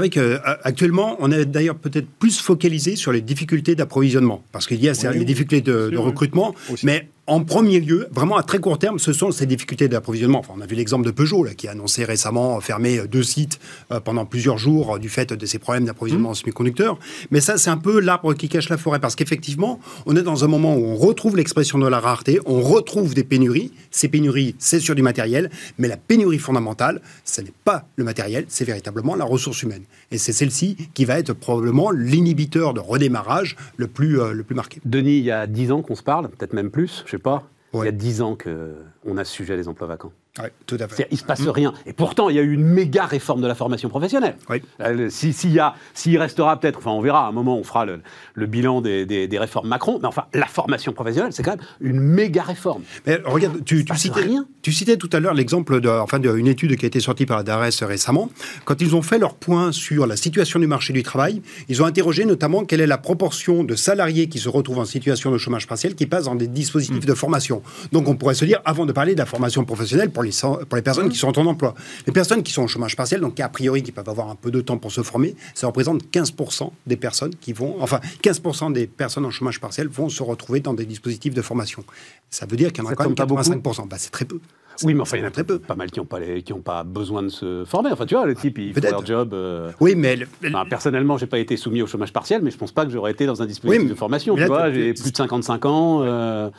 [0.00, 4.88] vrai qu'actuellement, on est d'ailleurs peut-être plus focalisé sur les difficultés d'approvisionnement, parce qu'il y
[4.88, 6.86] a Oui, les difficultés de, sûr, recrutement, Aussi.
[6.86, 10.40] mais en premier lieu, vraiment à très court terme, ce sont ces difficultés d'approvisionnement.
[10.40, 13.58] Enfin, on a vu l'exemple de Peugeot, là, qui a annoncé récemment fermer deux sites
[13.90, 16.26] euh, pendant plusieurs jours euh, du fait de ces problèmes d'approvisionnement Mmh.
[16.26, 16.98] en semi-conducteurs.
[17.30, 20.44] Mais ça, c'est un peu l'arbre qui cache la forêt, parce qu'effectivement, on est dans
[20.44, 23.72] un moment où on retrouve l'expression de la rareté, on retrouve des pénuries.
[23.90, 28.44] Ces pénuries, c'est sur du matériel, mais la pénurie fondamentale, ce n'est pas le matériel,
[28.48, 29.82] c'est véritablement la ressource humaine.
[30.10, 34.54] Et c'est celle-ci qui va être probablement l'inhibiteur de redémarrage le plus, euh, le plus
[34.54, 34.80] marqué.
[34.84, 37.42] Denis, il y a 10 ans qu'on se parle, peut-être même plus, je sais pas.
[37.74, 40.12] Il y a 10 ans qu'on a ce sujet des emplois vacants.
[40.38, 41.06] Oui, tout à fait.
[41.10, 41.74] Il se passe rien.
[41.84, 44.36] Et pourtant, il y a eu une méga réforme de la formation professionnelle.
[44.48, 44.62] Oui.
[44.80, 47.26] Euh, si- S'il y a, s'il restera peut-être, enfin, on verra.
[47.26, 48.00] À un moment, on fera le,
[48.34, 49.98] le bilan des, des- des réformes Macron.
[50.00, 52.82] Mais enfin, la formation professionnelle, c'est quand même une méga réforme.
[53.06, 54.46] Mais regarde, tu, tu citais, rien.
[54.62, 57.36] Tu citais tout à l'heure l'exemple de, enfin, d'une étude qui a été sortie par
[57.36, 58.30] la DARES récemment.
[58.64, 61.84] Quand ils ont fait leur point sur la situation du marché du travail, ils ont
[61.86, 65.66] interrogé notamment quelle est la proportion de salariés qui se retrouvent en situation de chômage
[65.66, 67.62] partiel qui passent dans des dispositifs de formation.
[67.92, 70.56] Donc on pourrait se dire, avant de parler de la formation professionnelle pour les, sans-
[70.56, 71.74] pour les personnes qui sont en emploi,
[72.06, 74.50] les personnes qui sont au chômage partiel, donc a priori qui peuvent avoir un peu
[74.50, 78.86] de temps pour se former, ça représente 15% des personnes qui vont, enfin 15% des
[78.86, 81.84] personnes en chômage partiel vont se retrouver dans des dispositifs de formation.
[82.30, 83.88] Ça veut dire qu'il y en a Ça quand même tombe pas beaucoup 85%.
[83.88, 84.38] Bah, c'est très peu.
[84.82, 85.58] Oui, mais enfin, il y en a très peu.
[85.58, 87.90] pas mal qui n'ont pas, les- qui ont pas besoin de se former.
[87.92, 89.34] Enfin, tu vois, le type, il fait leur job.
[89.34, 92.56] euh, Oui, mais le- enfin, personnellement, j'ai pas été soumis au chômage partiel, mais je
[92.58, 94.34] pense pas que j'aurais été dans un dispositif Oui, de formation.
[94.36, 96.02] Tu vois, j'ai plus de 55 ans.
[96.02, 96.50] euh,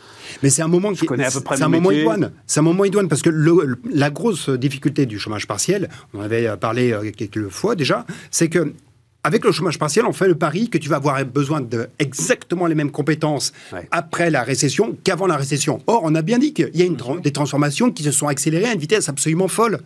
[0.41, 2.32] Mais c'est un moment qui connais à peu près c'est un moment idoine.
[2.47, 6.21] C'est un moment idoine parce que le- la grosse difficulté du chômage partiel, on en
[6.21, 8.73] avait parlé euh, quelques fois déjà, c'est que
[9.26, 12.66] avec le chômage partiel, on fait le pari que tu vas avoir besoin de exactement
[12.68, 13.88] les mêmes compétences Ouais.
[13.92, 15.82] après la récession qu'avant la récession.
[15.88, 18.28] Or, on a bien dit qu'il y a une tra- des transformations qui se sont
[18.28, 19.80] accélérées à une vitesse absolument folle.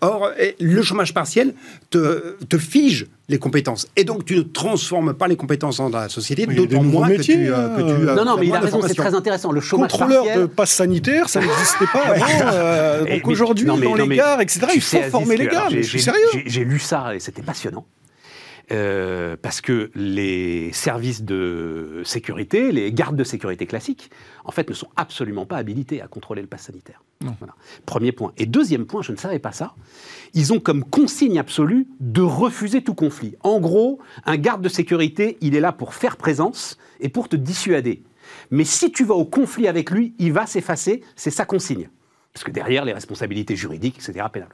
[0.00, 1.54] Or, le chômage partiel
[1.90, 3.86] te, te fige les compétences.
[3.94, 7.36] Et donc, tu ne transformes pas les compétences dans la société, d'autant nouveaux moins métiers,
[7.36, 9.52] que tu, euh, que tu, Non, non, mais il a raison, c'est très intéressant.
[9.52, 10.40] Le chômage Contrôleur partiel.
[10.42, 12.26] de passe sanitaire, ça n'existait pas avant.
[12.54, 17.14] euh, donc aujourd'hui, dans les gares, etc., il faut former les j'ai- J'ai lu ça
[17.14, 17.86] et c'était passionnant.
[18.72, 24.10] Euh, parce que les services de sécurité, les gardes de sécurité classiques,
[24.44, 27.02] en fait, ne sont absolument pas habilités à contrôler le pass sanitaire.
[27.20, 27.54] Voilà.
[27.84, 28.32] Premier point.
[28.38, 29.74] Et deuxième point, je ne savais pas ça,
[30.34, 33.34] ils ont comme consigne absolue de refuser tout conflit.
[33.42, 37.36] En gros, un garde de sécurité, il est là pour faire présence et pour te
[37.36, 38.04] dissuader.
[38.50, 41.88] Mais si tu vas au conflit avec lui, il va s'effacer, c'est sa consigne.
[42.32, 44.48] Parce que derrière, les responsabilités juridiques, etc., pénales.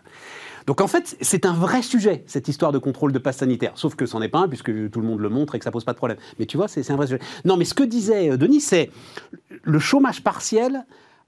[0.66, 3.72] Donc en fait, c'est un vrai sujet, cette histoire de contrôle de passe sanitaire.
[3.76, 5.70] Sauf que c'en est pas un, puisque tout le monde le montre et que ça
[5.70, 6.18] pose pas de problème.
[6.38, 7.20] Mais tu vois, c'est un vrai sujet.
[7.44, 8.90] Non, mais ce que disait euh, Denis, c'est
[9.62, 10.85] le chômage partiel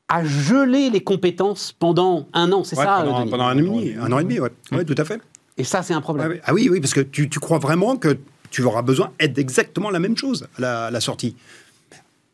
[0.09, 3.59] a gelé les compétences pendant un an, c'est Ouais, ça, pendant, Denis pendant un an
[3.59, 4.51] et demi, un an et demi, ouais.
[4.73, 5.21] Ouais, tout à fait.
[5.57, 6.41] Et ça, c'est un problème.
[6.45, 8.19] Ah oui, oui, parce que tu, tu crois vraiment que
[8.51, 11.37] tu auras besoin d'exactement la même chose à la, à la sortie.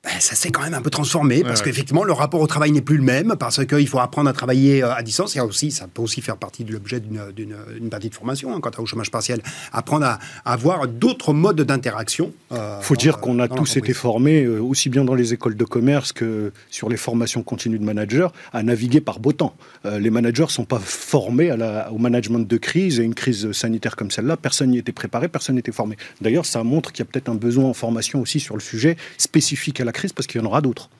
[0.04, 1.66] Ben, ça s'est quand même un peu transformé parce ouais.
[1.66, 4.82] qu'effectivement le rapport au travail n'est plus le même parce qu'il faut apprendre à travailler
[4.82, 8.14] euh, à distance et aussi ça peut aussi faire partie de l'objet d'une partie de
[8.14, 9.40] formation hein, quant au chômage partiel
[9.72, 13.76] apprendre à, à avoir d'autres modes d'interaction euh, Il faut dans- dire qu'on a tous
[13.78, 17.78] été formés, euh, aussi bien dans les écoles de commerce que sur les formations continues
[17.78, 19.56] de managers, à naviguer par beau temps.
[19.86, 23.14] Euh, les managers ne sont pas formés à la- au management de crise, et une
[23.14, 25.96] crise sanitaire comme celle-là, personne n'y était préparé, personne n'était formé.
[26.20, 28.96] D'ailleurs, ça montre qu'il y a peut-être un besoin en formation aussi sur le sujet
[29.18, 30.90] spécifique à la crise, parce qu'il y en aura d'autres.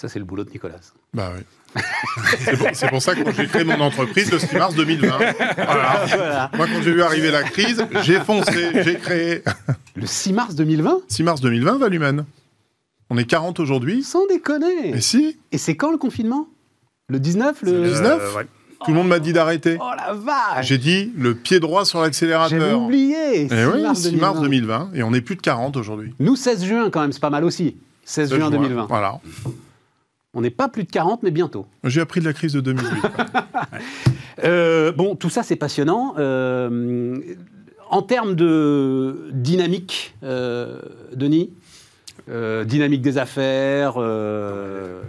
[0.00, 0.78] Ça, c'est le boulot de Nicolas.
[1.12, 1.42] Bah oui.
[2.38, 5.08] c'est pour, c'est pour ça que quand j'ai créé mon entreprise le 6 mars 2020.
[5.56, 6.04] Voilà.
[6.06, 6.50] Voilà.
[6.56, 9.42] Moi, quand j'ai vu arriver la crise, j'ai foncé, j'ai créé.
[9.96, 12.24] Le 6 mars 2020 6 mars 2020, Valumen.
[13.10, 14.02] On est 40 aujourd'hui.
[14.04, 16.46] Sans déconner Mais si, Et c'est quand le confinement?
[17.08, 17.82] Le 19 le...
[17.82, 18.46] Le 19 Euh, ouais.
[18.84, 19.78] tout le monde m'a dit d'arrêter.
[19.80, 22.80] Oh la vache J'ai dit le pied droit sur l'accélérateur.
[22.80, 24.42] oublié Eh oui, mars 6 mars 2020.
[24.42, 24.90] 2020.
[24.94, 26.14] Et on est plus de 40 aujourd'hui.
[26.20, 27.76] Nous, 16 juin, quand même, c'est pas mal aussi.
[28.08, 28.86] 16 juin 2020.
[28.86, 29.20] Voilà.
[30.32, 31.66] On n'est pas plus de 40, mais bientôt.
[31.84, 32.88] J'ai appris de la crise de 2008.
[34.44, 36.14] Euh, bon, tout ça, c'est passionnant.
[36.16, 37.18] Euh,
[37.90, 40.80] en termes de dynamique, euh,
[41.12, 41.50] Denis,
[42.30, 45.02] euh, dynamique des affaires, euh,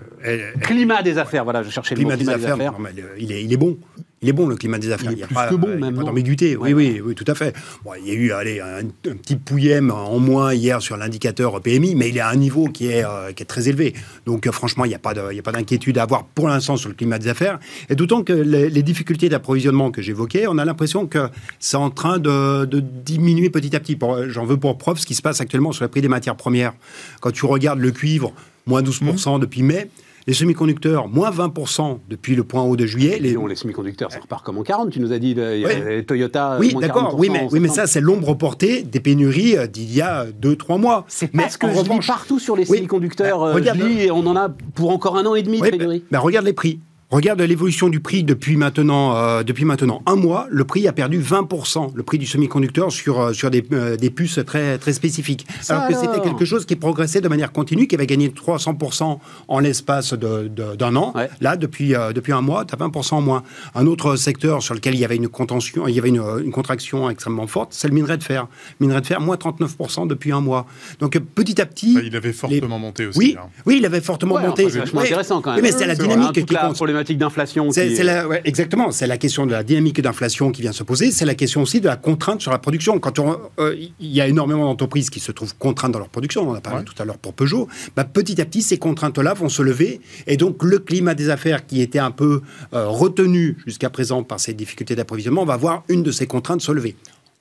[0.61, 3.53] climat des affaires, voilà, je cherchais le mot climat des affaires, non, il, est, il
[3.53, 3.77] est bon.
[4.21, 5.11] Il est bon le climat des affaires.
[5.13, 6.57] Il est y a plus pas, que bon, euh, même, d'ambiguïté.
[6.57, 6.73] Ouais.
[6.73, 7.55] Oui, oui, oui, tout à fait.
[7.85, 11.61] Bon, il y a eu allez, un, un petit pouillème en moins hier sur l'indicateur
[11.61, 13.93] PMI, mais il est à un niveau qui est, euh, qui est très élevé.
[14.25, 16.25] Donc euh, franchement, il n'y a pas de- il y a pas d'inquiétude à avoir
[16.25, 17.59] pour l'instant sur le climat des affaires.
[17.89, 21.29] Et d'autant que les, les difficultés d'approvisionnement que j'évoquais, on a l'impression que
[21.59, 23.97] c'est en train de, de diminuer petit à petit.
[24.27, 26.73] J'en veux pour preuve ce qui se passe actuellement sur le prix des matières premières.
[27.21, 28.33] Quand tu regardes le cuivre,
[28.65, 29.89] moins 12% depuis mai.
[30.29, 33.17] Les semi-conducteurs, moins 20% depuis le point haut de juillet.
[33.19, 35.61] Les, Les, les semi-conducteurs, ça repart comme en 40, tu nous as dit, le- il
[35.61, 35.73] y a Oui.
[35.87, 36.57] les Toyota.
[36.59, 37.15] Oui, d'accord.
[37.15, 40.77] 40% Oui, mais, oui, ça, c'est l'ombre portée des pénuries euh, d'il y a 2-3
[40.79, 41.03] mois.
[41.07, 43.79] C'est mais parce que en je lis revanche- partout sur les semi-conducteurs, bah, euh, regarde-
[43.79, 45.99] je lis et on en a pour encore un an et demi de Oui, pénurie.
[46.01, 46.79] bah, bah, regarde les prix.
[47.11, 50.45] Regarde l'évolution du prix depuis maintenant, euh, depuis maintenant un mois.
[50.51, 54.11] Le prix a perdu 20%, le prix du semi-conducteur sur, euh, sur des, euh, des
[54.11, 55.47] puces très, très spécifiques.
[55.59, 59.19] Ça alors que c'était quelque chose qui progressait de manière continue, qui avait gagné 300%
[59.47, 61.13] en l'espace de- de- d'un an.
[61.15, 61.29] Ouais.
[61.41, 63.41] Là, depuis, euh, depuis un mois, tu as 20% en moins.
[63.73, 66.51] Un autre secteur sur lequel il y avait une contention, il y avait une, une
[66.51, 68.45] contraction extrêmement forte, c'est le minerai de fer.
[68.81, 70.67] Minerai de fer, moins 39% depuis un mois.
[70.99, 71.95] Donc euh, petit à petit.
[71.95, 73.17] Bah, il avait fortement monté aussi.
[73.17, 73.47] Oui, hein.
[73.65, 74.69] oui, il avait fortement Ouais, monté.
[74.69, 75.07] c'est vachement Oui.
[75.07, 75.63] intéressant quand même.
[75.63, 76.77] mais c'est la dynamique qui compte.
[76.99, 77.71] Problématique d'inflation.
[77.71, 80.71] C'est qui- c'est la, ouais, exactement, c'est la question de la dynamique d'inflation qui vient
[80.71, 82.99] se poser, c'est la question aussi de la contrainte sur la production.
[82.99, 83.17] Quand
[83.59, 86.55] euh, il y a énormément d'entreprises qui se trouvent contraintes dans leur production, on en
[86.55, 86.85] a parlé Ouais.
[86.85, 90.37] tout à l'heure pour Peugeot, bah, petit à petit ces contraintes-là vont se lever et
[90.37, 92.41] donc le climat des affaires qui était un peu
[92.73, 96.71] euh, retenu jusqu'à présent par ces difficultés d'approvisionnement va voir une de ces contraintes se
[96.71, 96.95] lever.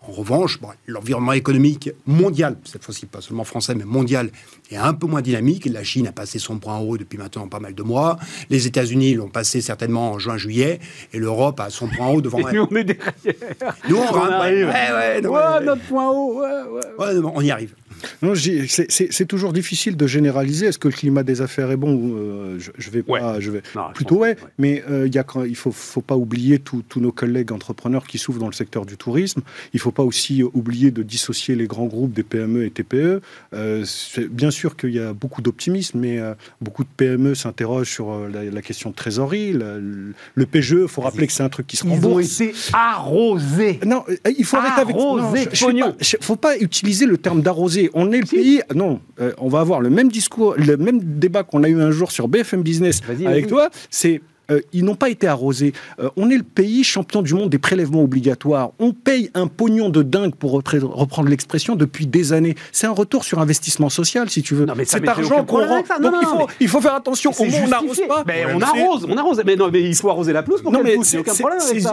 [0.09, 4.31] En revanche, bon, l'environnement économique mondial, cette fois-ci pas seulement français, mais mondial,
[4.71, 5.67] est un peu moins dynamique.
[5.67, 8.19] La Chine a passé son point haut depuis maintenant pas mal de mois.
[8.49, 10.81] Les États-Unis l'ont passé certainement en juin-juillet.
[11.13, 13.77] Et l'Europe a son point haut devant Et nous, on est derrière.
[13.87, 14.69] Nous, on, arrive.
[14.69, 16.41] Ouais, ouais, Ouais, ouais, notre point haut.
[16.41, 17.07] Ouais, ouais.
[17.07, 17.75] ouais, non, on y arrive.
[18.23, 20.67] Non, c'est- toujours difficile de généraliser.
[20.67, 23.41] Est-ce que le climat des affaires est bon Euh, je, je vais pas.
[23.41, 25.71] Je vais, Non, je Plutôt pense- ouais, mais euh, il y a quand- il faut,
[25.73, 29.43] faut pas oublier tous nos collègues entrepreneurs qui souffrent dans le secteur du tourisme.
[29.75, 33.21] Il faut pas aussi euh, oublier de dissocier les grands groupes des PME et TPE.
[33.55, 33.85] Euh,
[34.31, 38.29] bien sûr qu'il y a beaucoup d'optimisme, mais euh, beaucoup de PME s'interrogent sur euh,
[38.33, 39.53] la, la question de trésorerie.
[39.53, 42.41] Le, PGE, il faut rappeler que c'est un truc qui se Ils ont rembourse.
[42.41, 43.81] été arrosés.
[43.85, 47.19] Non, euh, il faut arrêter avec non, je- je pas, je- faut pas utiliser le
[47.19, 47.88] terme d'arroser.
[47.95, 48.63] On est le pays.
[48.75, 51.91] Non, euh, on va avoir le même discours, le même débat qu'on a eu un
[51.91, 53.71] jour sur BFM Business avec toi.
[53.91, 55.73] C'est euh, ils n'ont pas été arrosés.
[56.01, 58.71] Euh, on est le pays champion du monde des prélèvements obligatoires.
[58.79, 62.55] On paye un pognon de dingue, pour repre- reprendre l'expression, depuis des années.
[62.73, 64.65] C'est un retour sur investissement social, si tu veux.
[64.67, 65.83] Non, mais Cet argent qu'on rend.
[66.01, 67.33] Non, Donc il, faut, mais- il faut faire attention.
[67.39, 68.25] Au moins, on n'arrose pas.
[68.27, 69.43] Mais Ouais, on mais arrose, on arrose.
[69.45, 71.15] Mais non, mais il faut arroser la pelouse pour Non, qu'elle mais pousse.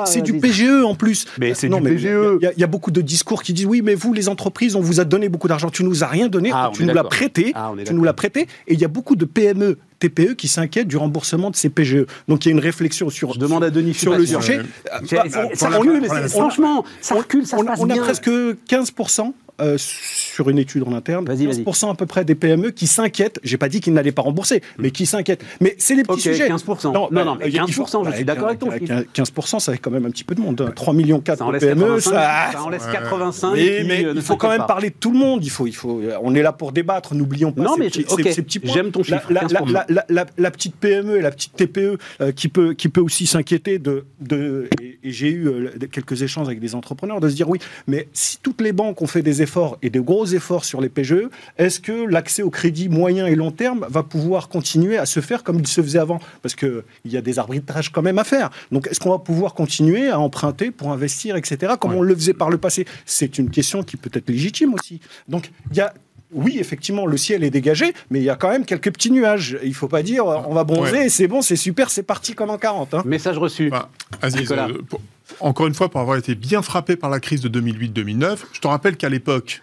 [0.06, 0.40] C'est du.
[0.40, 1.26] PGE en plus.
[1.40, 2.40] Mais c'est non, du mais PGE.
[2.42, 4.82] Il y, y a beaucoup de discours qui disent oui, mais vous, les entreprises, on
[4.82, 5.70] vous a donné beaucoup d'argent.
[5.70, 7.52] Tu nous as rien donné, Ah, on tu nous l'as prêté.
[7.56, 8.48] Ah, tu nous l'as prêté.
[8.68, 9.78] Et il y a beaucoup de PME,
[10.10, 12.06] TPE qui s'inquiètent du remboursement de ces PGE.
[12.28, 14.62] Donc il y a une réflexion sur, Je demande à Denis, sur le sujet.
[15.06, 18.04] C'est- bah, on- c'est- franchement, ça recule, ça se on, a- passe on a bien.
[18.04, 18.30] presque
[18.68, 21.64] 15% euh, sur une étude en interne, Vas-y, vas-y.
[21.64, 23.40] 15% à peu près des PME qui s'inquiètent.
[23.44, 25.44] J'ai pas dit qu'ils n'allaient pas rembourser, mais qui s'inquiètent.
[25.62, 26.48] Mais c'est les petits Ok, sujets.
[26.50, 26.92] 15%.
[26.94, 29.04] Non, Non, non, mais il faut- 15%, je bah, suis d'accord avec ton chiffre.
[29.14, 30.60] 15%, ça fait quand même un petit peu de monde.
[30.62, 30.72] hein.
[30.76, 32.92] 3 millions 4 Ça de PME, 85, ça, ça enlaisse Ouais.
[32.92, 33.54] 85.
[33.54, 34.64] oui, qui, mais euh, il faut quand même pas.
[34.66, 35.44] parler de tout le monde.
[35.44, 37.16] Il faut, il faut, on est là pour débattre.
[37.16, 38.74] N'oublions pas Non, ces, mais petits, ok, ces- ces petits points.
[38.74, 39.72] j'aime ton chiffre, La, la- 15%.
[39.72, 43.02] la- la- la- la petite PME et la petite TPE euh, qui, peut, qui peut
[43.02, 44.06] aussi s'inquiéter de.
[44.20, 47.60] de et, et j'ai eu euh, quelques échanges avec des entrepreneurs de se dire oui,
[47.88, 50.90] mais si toutes les banques ont fait des efforts et des gros efforts sur les
[50.90, 55.20] PGE, est-ce que l'accès au crédit moyen et long terme va pouvoir continuer à se
[55.20, 56.20] faire comme il se faisait avant?
[56.42, 58.50] Parce qu'il y a des arbitrages quand même à faire.
[58.72, 62.34] Donc est-ce qu'on va pouvoir continuer à emprunter pour investir, etc., comme on le faisait
[62.34, 62.86] par le passé?
[63.06, 65.00] C'est une question qui peut être légitime aussi.
[65.28, 65.94] Donc il y a.
[66.32, 69.58] Oui, effectivement, le ciel est dégagé, mais il y a quand même quelques petits nuages.
[69.64, 71.10] Il faut pas dire on va bronzer, Ouais.
[71.10, 72.94] c'est bon, c'est super, c'est parti comme en 40.
[72.94, 73.04] hein.
[73.06, 73.70] Message reçu.
[73.72, 73.88] Enfin,
[74.22, 74.68] Aziz, Nicolas.
[74.70, 75.02] euh, pour-
[75.40, 78.68] encore une fois, pour avoir été bien frappé par la crise de 2008-2009, je te
[78.68, 79.62] rappelle qu'à l'époque,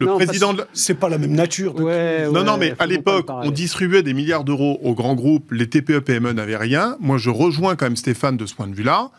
[0.00, 1.74] le Non, président de C'est pas la même nature.
[1.74, 5.14] de- Ouais, Non, ouais, non, mais à l'époque, on distribuait des milliards d'euros aux grands
[5.14, 6.96] groupes, les TPE, PME n'avaient rien.
[7.00, 9.10] Moi, je rejoins quand même Stéphane de ce point de vue-là.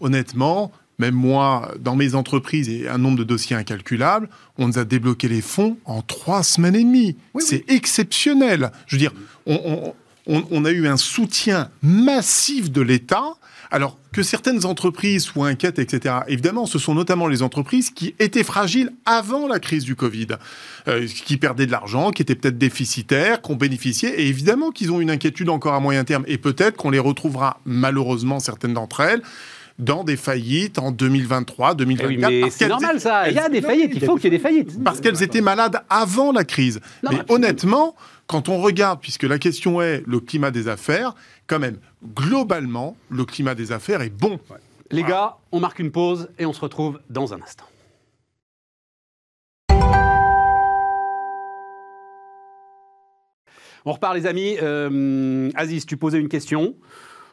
[0.00, 0.70] Honnêtement,
[1.02, 5.28] même moi, dans mes entreprises et un nombre de dossiers incalculable, on nous a débloqué
[5.28, 7.16] les fonds en trois semaines et demie.
[7.40, 8.70] C'est exceptionnel.
[8.86, 9.12] Je veux dire,
[9.46, 9.94] on, on-
[10.36, 13.24] on- on a eu un soutien massif de l'État.
[13.74, 16.16] Alors que certaines entreprises soient inquiètes, etc.
[16.28, 20.26] Évidemment, ce sont notamment les entreprises qui étaient fragiles avant la crise du Covid,
[20.88, 24.92] euh, qui perdaient de l'argent, qui étaient peut-être déficitaires, qui ont bénéficié, et évidemment qu'ils
[24.92, 29.00] ont une inquiétude encore à moyen terme, et peut-être qu'on les retrouvera malheureusement certaines d'entre
[29.00, 29.22] elles
[29.82, 32.08] dans des faillites en 2023, Eh 2024.
[32.08, 33.28] oui, mais parce c'est normal ça.
[33.28, 33.92] Il y a des faillites.
[33.94, 34.82] Il faut qu'il y ait des faillites.
[34.82, 36.80] parce qu'elles étaient malades avant la crise.
[37.02, 37.34] Non, Mais absolument.
[37.34, 41.14] honnêtement, quand on regarde, puisque la question est le climat des affaires,
[41.46, 41.78] quand même,
[42.14, 44.38] globalement, le climat des affaires est bon.
[44.90, 47.64] Les gars, on marque une pause et on se retrouve dans un instant.
[53.84, 54.56] On repart les amis.
[54.62, 56.74] Euh, Aziz, tu posais une question.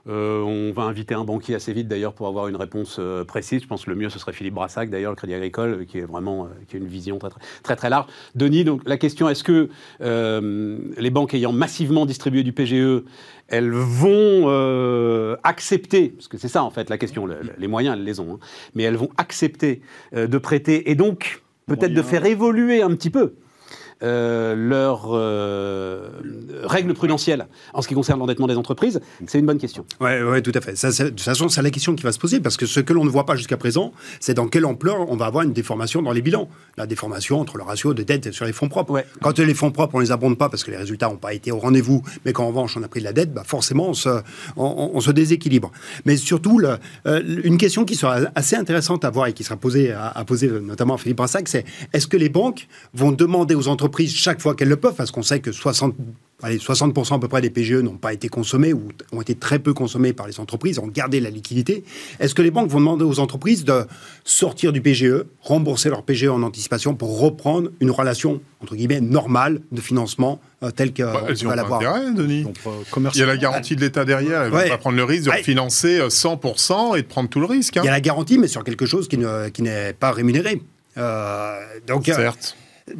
[0.07, 3.61] Euh, on va inviter un banquier assez vite d'ailleurs pour avoir une réponse euh, précise.
[3.61, 5.97] Je pense que le mieux ce serait Philippe Brassac d'ailleurs, le Crédit Agricole, euh, qui
[5.99, 8.05] est vraiment euh, qui a une vision très très très, très large.
[8.35, 9.69] Denis, donc la question est-ce que
[10.99, 13.03] les banques ayant massivement distribué du PGE,
[13.49, 14.47] elles vont
[15.43, 18.19] accepter, parce que c'est ça en fait la question, le- le- les moyens elles les
[18.19, 18.39] ont, hein,
[18.75, 19.81] mais elles vont accepter
[20.13, 23.33] de prêter et donc peut-être de faire évoluer un petit peu
[24.03, 26.09] euh, leurs euh,
[26.63, 29.85] règles prudentielles en ce qui concerne l'endettement des entreprises C'est une bonne question.
[29.99, 30.75] Ouais, ouais, tout à fait.
[30.75, 32.93] Ça, de toute façon, c'est la question qui va se poser parce que ce que
[32.93, 36.01] l'on ne voit pas jusqu'à présent, c'est dans quelle ampleur on va avoir une déformation
[36.01, 36.47] dans les bilans.
[36.77, 38.91] La déformation entre le ratio de dette sur les fonds propres.
[38.91, 39.05] Ouais.
[39.21, 41.51] Quand les fonds propres, on les abonde pas parce que les résultats n'ont pas été
[41.51, 44.09] au rendez-vous, mais qu'en revanche, on a pris de la dette, bah forcément, on se,
[44.55, 45.71] on, se déséquilibre.
[46.05, 49.55] Mais surtout, le- euh, une question qui sera assez intéressante à voir et qui sera
[49.57, 53.55] posée à, à poser notamment à Philippe Brassac, c'est est-ce que les banques vont demander
[53.55, 55.95] aux entreprises chaque fois qu'elles le peuvent, parce qu'on sait que 60
[56.41, 59.59] Allez, 60% à peu près des PGE n'ont pas été consommés ou ont été très
[59.59, 61.83] peu consommés par les entreprises, ont gardé la liquidité.
[62.21, 63.83] Est-ce que les banques vont demander aux entreprises de
[64.23, 69.59] sortir du PGE, rembourser leur PGE en anticipation pour reprendre une relation, entre guillemets, normale
[69.73, 71.81] de financement euh, telle que Bah, on va l'avoir
[72.15, 72.43] Denis.
[72.43, 72.69] Donc, euh,
[73.15, 74.63] Il y a la garantie de l'État derrière, elle ne Ouais.
[74.63, 75.43] va pas prendre le risque de Ouais.
[75.43, 77.75] financer 100% et de prendre tout le risque.
[77.75, 77.81] hein.
[77.83, 80.61] Il y a la garantie, mais sur quelque chose qui ne- qui n'est pas rémunéré.
[80.97, 82.55] Euh, donc, euh, Certes.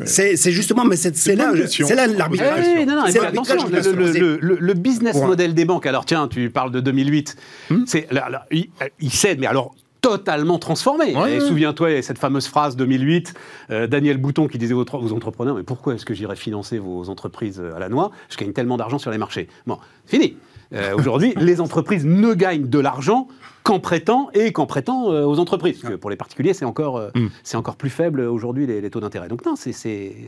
[0.06, 2.66] C'est c'est justement, mais c'est là, là Oui, l'arbitrage.
[2.78, 6.80] Oui, non, non, le, le- le- business model des banques, alors tiens, tu parles de
[6.80, 7.36] 2008,
[7.70, 7.84] Hmm.
[7.86, 11.16] c'est, là, là, ils, ils cèdent, mais alors totalement transformé.
[11.16, 11.48] Ouais, et ouais.
[11.48, 13.34] souviens-toi, il y a cette fameuse phrase 2008,
[13.72, 17.10] euh, Daniel Bouton qui disait aux, aux entrepreneurs, mais pourquoi est-ce que j'irais financer vos
[17.10, 18.12] entreprises euh, à la noix?
[18.30, 19.50] Je gagne tellement d'argent sur les marchés.
[19.68, 20.38] Bon, fini.
[20.74, 23.28] Euh, Aujourd'hui, les entreprises ne gagnent de l'argent
[23.64, 25.80] qu'en prêtant et qu'en prêtant euh, aux entreprises.
[25.80, 27.28] Parce que pour les particuliers, c'est encore, euh, Mm.
[27.44, 29.28] c'est encore plus faible aujourd'hui les, les taux d'intérêt.
[29.28, 29.72] Donc non, c'est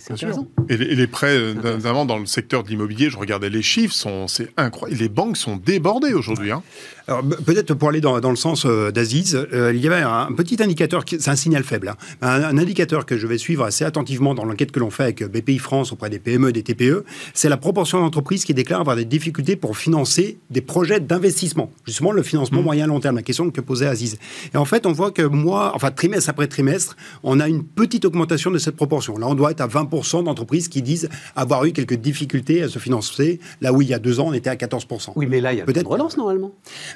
[0.09, 0.47] intéressant.
[0.69, 3.61] Et les, et les prêts, euh, notamment dans le secteur de l'immobilier, je regardais les
[3.61, 3.93] chiffres,
[4.27, 5.01] c'est incroyable.
[5.01, 6.51] Les banques sont débordées aujourd'hui.
[6.51, 6.63] Hein.
[7.07, 10.61] Alors, peut-être pour aller dans, dans le sens d'Aziz, euh, il y avait un, petit
[10.61, 14.35] indicateur, c'est un signal faible, hein, un, un indicateur que je vais suivre assez attentivement
[14.35, 17.57] dans l'enquête que l'on fait avec BPI France auprès des PME, des TPE, c'est la
[17.57, 21.71] proportion d'entreprises qui déclarent avoir des difficultés pour financer des projets d'investissement.
[21.85, 24.17] Justement, le financement moyen long terme, la question que posait Aziz.
[24.53, 28.03] Et en fait, on voit que mois, enfin trimestre après trimestre, on a une petite
[28.05, 29.17] augmentation de cette proportion.
[29.17, 32.79] Là, on doit être à 20% d'entreprises qui disent avoir eu quelques difficultés à se
[32.79, 35.11] financer, là où il y a deux ans, on était à 14%.
[35.15, 35.89] Oui, mais là, il y a peut-être Peut-être.
[35.91, 36.51] relance normalement.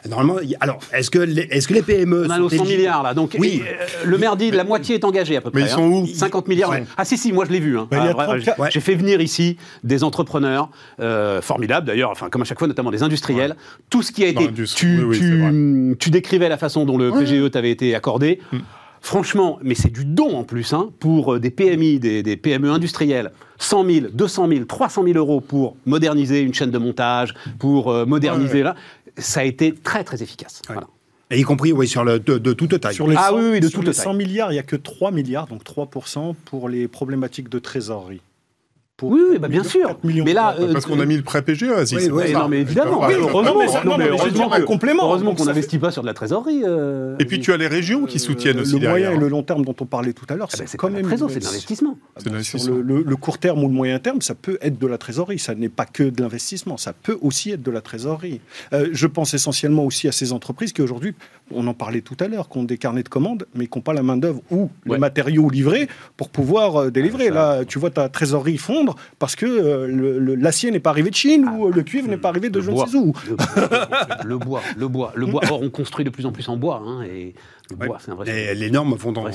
[0.09, 2.77] Normalement, alors, est-ce que, les, est-ce que les PME On a sont nos 100 éligibles
[2.79, 3.13] milliards là.
[3.13, 3.61] Donc Oui.
[3.65, 5.61] euh, le maire dit la moitié est engagée à peu près.
[5.61, 6.03] Mais ils sont hein.
[6.03, 6.07] où?
[6.07, 6.69] 50 milliards.
[6.71, 6.83] Ouais.
[6.97, 7.77] Ah si si, moi je l'ai vu.
[7.77, 7.87] hein.
[7.91, 12.41] Ah, vrai, 34 j'ai- J'ai fait venir ici des entrepreneurs euh, formidables d'ailleurs, enfin comme
[12.41, 13.55] à chaque fois notamment des industriels.
[13.89, 15.95] Tout ce qui a été, l'industrie, tu, oui, oui, tu- c'est vrai.
[15.99, 17.25] tu décrivais la façon dont le Ouais.
[17.25, 18.39] PGE t'avait été accordé.
[19.01, 22.71] Franchement, mais c'est du don en plus hein, pour euh, des PMI, des, des PME
[22.71, 23.31] industrielles.
[23.59, 28.05] 100 000, 200 000, 300 000 euros pour moderniser une chaîne de montage, pour euh,
[28.05, 28.63] moderniser Ouais.
[28.63, 28.75] là.
[29.17, 30.61] Ça a été très très efficace.
[30.67, 30.73] Ouais.
[30.75, 30.87] Voilà.
[31.31, 32.95] Et y compris, oui, sur le, de, de toute taille.
[32.95, 34.03] Sur les, Ah 100, oui, oui, de sur toute les taille.
[34.05, 38.21] 100 milliards, il n'y a que 3 milliards, donc 3% pour les problématiques de trésorerie.
[38.97, 39.99] Pour Oui, oui, bah, bien 4 sûr.
[40.05, 42.09] Mais là, euh, Parce qu'on a mis le prêt PGE, Aziz.
[42.09, 43.01] Oui, oui, non, mais évidemment.
[43.05, 45.03] Oui, heureusement, un complément.
[45.03, 46.61] Heureusement qu'on n'investit pas sur de la trésorerie.
[46.65, 49.27] euh, Et puis tu as les régions qui soutiennent Euh, aussi le moyen et le
[49.27, 51.33] long terme dont on parlait tout à l'heure, ah ben, c'est quand même trésor, une-
[51.33, 51.97] c'est de l'investissement.
[52.15, 52.75] Ah C'est ben, sur l'investissement.
[52.77, 55.39] le, le- le court terme ou le moyen terme, ça peut être de la trésorerie.
[55.39, 56.77] Ça n'est pas que de l'investissement.
[56.77, 58.39] Ça peut aussi être de la trésorerie.
[58.71, 61.15] Euh, je pense essentiellement aussi à ces entreprises qui aujourd'hui,
[61.51, 63.81] on en parlait tout à l'heure, qui ont des carnets de commandes, mais qui n'ont
[63.83, 67.27] pas la main d'œuvre ou les matériaux livrés pour pouvoir euh, délivrer.
[67.31, 67.33] Ah.
[67.57, 71.47] Là, tu vois ta trésorerie fondre parce que euh, l'acier n'est pas arrivé de Chine
[71.49, 73.13] ou euh, le cuivre n'est pas arrivé de Le je ne sais où.
[73.27, 73.35] Le,
[74.25, 75.41] le bois, le bois, le bois.
[75.49, 77.33] Or, on construit de plus en plus en bois, hein, et
[77.71, 77.87] le Ouais.
[77.87, 78.55] bois, c'est un vrai Et sujet.
[78.55, 79.25] les normes vont dans,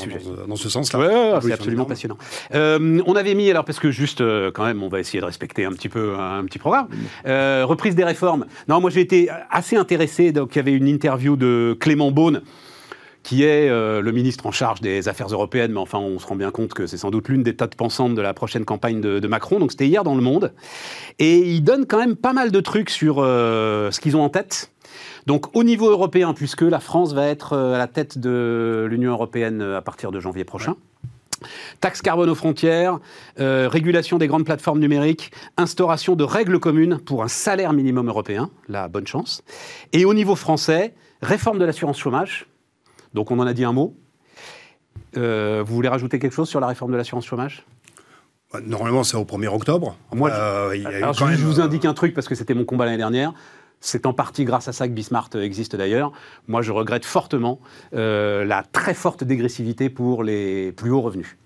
[0.57, 0.99] ce sens-là.
[1.01, 2.17] Ouais, c'est absolument passionnant.
[2.55, 5.25] Euh, on avait mis, alors parce que juste, euh, quand même, on va essayer de
[5.25, 6.87] respecter un petit peu un petit programme.
[7.27, 8.47] Euh, reprise des réformes.
[8.69, 10.31] Non, moi j'ai été assez intéressé.
[10.33, 12.43] Donc il y avait une interview de Clément Beaune
[13.23, 16.37] qui est euh, le ministre en charge des affaires européennes, mais enfin on se rend
[16.37, 19.29] bien compte que c'est sans doute l'une des têtes pensantes de la prochaine campagne de,
[19.29, 20.53] Macron, donc c'était hier dans Le Monde,
[21.19, 24.29] et il donne quand même pas mal de trucs sur euh, ce qu'ils ont en
[24.29, 24.73] tête.
[25.27, 29.13] Donc au niveau européen, puisque la France va être euh, à la tête de l'Union
[29.13, 30.77] européenne à partir de janvier prochain,
[31.81, 32.99] Taxe carbone aux frontières,
[33.39, 38.89] régulation des grandes plateformes numériques, instauration de règles communes pour un salaire minimum européen, la
[38.89, 39.43] bonne chance.
[39.95, 42.50] Et au niveau français, réforme de l'assurance chômage.
[43.15, 43.97] Donc on en a dit un mot.
[45.17, 47.65] Euh, vous voulez rajouter quelque chose sur la réforme de l'assurance chômage?
[48.55, 49.97] Ouais, Normalement, c'est au 1er octobre.
[50.13, 51.95] Moi, Euh, il y a eu Alors, quand je, même, je vous euh, indique un
[51.95, 53.33] truc parce que c'était mon combat l'année dernière.
[53.81, 56.13] C'est en partie grâce à ça que Bismart euh, existe d'ailleurs.
[56.49, 57.61] Moi, je regrette fortement
[57.95, 61.37] euh, la très forte dégressivité pour les plus hauts revenus.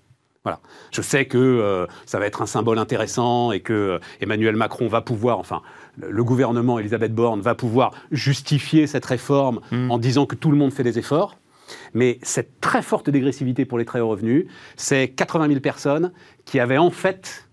[0.43, 0.59] Voilà.
[0.91, 4.87] Je sais que euh, ça va être un symbole intéressant et que euh, Emmanuel Macron
[4.87, 5.61] va pouvoir, enfin,
[5.97, 10.57] le, le gouvernement, Elisabeth Borne, va pouvoir justifier cette réforme en disant que tout le
[10.57, 11.37] monde fait des efforts.
[11.93, 16.11] Mais cette très forte dégressivité pour les très hauts revenus, c'est 80 000 personnes
[16.45, 17.49] qui avaient en fait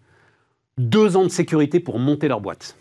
[0.79, 2.77] deux ans de sécurité pour monter leur boîte.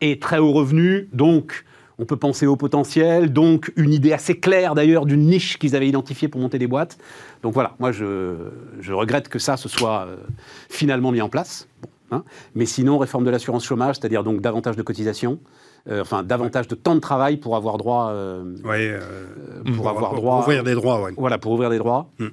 [0.00, 1.64] Et très haut revenu, donc
[1.98, 5.88] on peut penser au potentiel, donc une idée assez claire d'ailleurs d'une niche qu'ils avaient
[5.88, 6.98] identifiée pour monter des boîtes.
[7.42, 8.50] Donc voilà, moi je,
[8.90, 10.16] regrette que ça se soit euh,
[10.68, 11.68] finalement mis en place.
[12.10, 12.22] Hein.
[12.54, 15.40] Mais sinon, réforme de l'assurance chômage, c'est-à-dire donc davantage de cotisations,
[15.88, 19.26] euh, enfin davantage de temps de travail pour avoir droit, euh, ouais, euh,
[19.76, 21.12] pour avoir pour droit, ouvrir des droits, ouais.
[21.16, 22.10] voilà, pour ouvrir des droits.
[22.18, 22.26] Mm.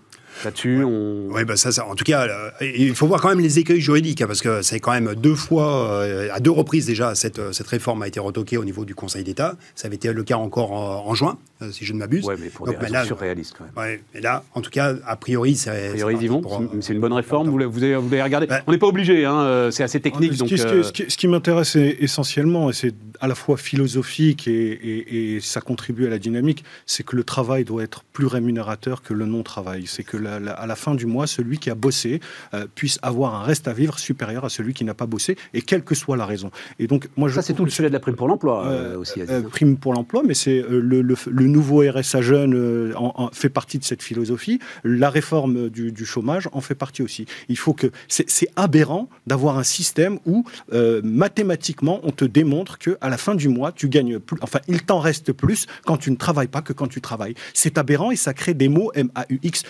[0.46, 1.28] Là-dessus, on.
[1.32, 3.82] Oui, bah ça, ça- en tout cas, euh, il faut voir quand même les écueils
[3.82, 7.40] juridiques, hein, parce que c'est quand même deux fois, euh, à deux reprises déjà, cette,
[7.40, 9.56] euh, cette réforme a été retoquée au niveau du Conseil d'État.
[9.76, 12.26] Ça avait été le cas encore en, en juin, euh, si je ne m'abuse.
[12.26, 13.74] Ouais, mais pour Donc, des bah, raisons là, surréalistes quand même.
[13.78, 15.70] Ouais, et là, en tout cas, a priori, c'est.
[15.70, 16.42] A priori, ils y vont.
[16.42, 17.50] pour, C'est- euh, C'est une bonne réforme.
[17.50, 18.48] Vous l'avez, vous regardé.
[18.68, 19.26] On n'est pas obligé.
[19.26, 20.34] Hein, c'est assez technique.
[20.34, 23.28] Ce donc, qui, ce qui- euh, ce qui- ce qui m'intéresse essentiellement, et c'est à
[23.28, 27.64] la fois philosophique et, et- et ça contribue à la dynamique, c'est que le travail
[27.64, 29.84] doit être plus rémunérateur que le non-travail.
[29.88, 32.20] C'est que la, la, à la fin du mois, celui qui a bossé
[32.54, 35.62] euh, puisse avoir un reste à vivre supérieur à celui qui n'a pas bossé, et
[35.62, 36.50] quelle que soit la raison.
[36.80, 38.98] Et donc, moi, je Ça, c'est tout le sujet de la prime pour l'emploi euh,
[38.98, 39.22] aussi.
[39.22, 39.32] Aziz.
[39.34, 43.14] euh, prime pour l'emploi, mais c'est euh, le, le, le nouveau RSA jeune euh, en-
[43.16, 44.60] en- fait partie de cette philosophie.
[44.84, 47.26] La réforme du, du chômage en fait partie aussi.
[47.50, 52.98] Il faut que c'est aberrant d'avoir un système où euh, mathématiquement on te démontre que
[53.02, 54.38] à la fin du mois tu gagnes plus.
[54.42, 57.34] Enfin, il t'en reste plus quand tu ne travailles pas que quand tu travailles.
[57.54, 59.64] C'est aberrant et ça crée des mots MAUX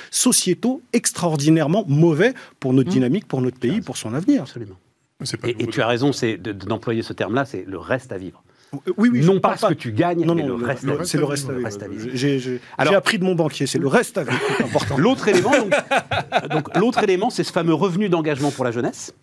[0.43, 2.93] sociétaux extraordinairement mauvais pour notre Mmh.
[2.93, 4.41] dynamique, pour notre pays, pour son avenir.
[4.43, 4.75] Absolument.
[5.19, 8.17] Pas Et, tu as raison, c'est de- de- d'employer ce terme-là, c'est le reste à
[8.17, 8.43] vivre.
[8.97, 10.91] Oui, oui, je non pas ce que tu gagnes, Non, mais non, le reste à
[10.91, 11.06] vivre.
[11.06, 11.65] c'est le reste à Le vivre.
[11.67, 12.10] reste à vivre.
[12.13, 12.60] J'ai
[12.95, 14.98] appris de mon banquier, c'est le reste à vivre qui est important.
[14.98, 15.71] L'autre élément, donc,
[16.50, 19.13] donc, l'autre élément, c'est ce fameux revenu d'engagement pour la jeunesse.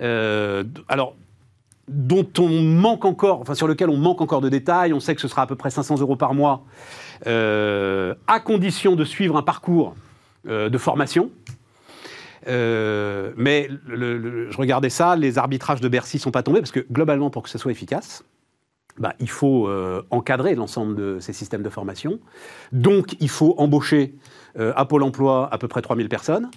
[0.00, 1.14] Euh, alors,
[1.86, 4.92] dont on manque encore, enfin sur lequel on manque encore de détails.
[4.92, 6.64] On sait que ce sera à peu près 500 euros par mois,
[7.26, 10.07] euh, à condition de suivre un parcours euh,
[10.44, 11.30] de formation.
[12.46, 17.30] Euh, mais je regardais ça, les arbitrages de Bercy sont pas tombés parce que globalement,
[17.30, 18.24] pour que ce soit efficace,
[18.98, 22.18] bah, il faut euh, encadrer l'ensemble de ces systèmes de formation.
[22.72, 24.14] Donc, il faut embaucher
[24.58, 26.50] euh, à Pôle emploi à peu près 3000 personnes.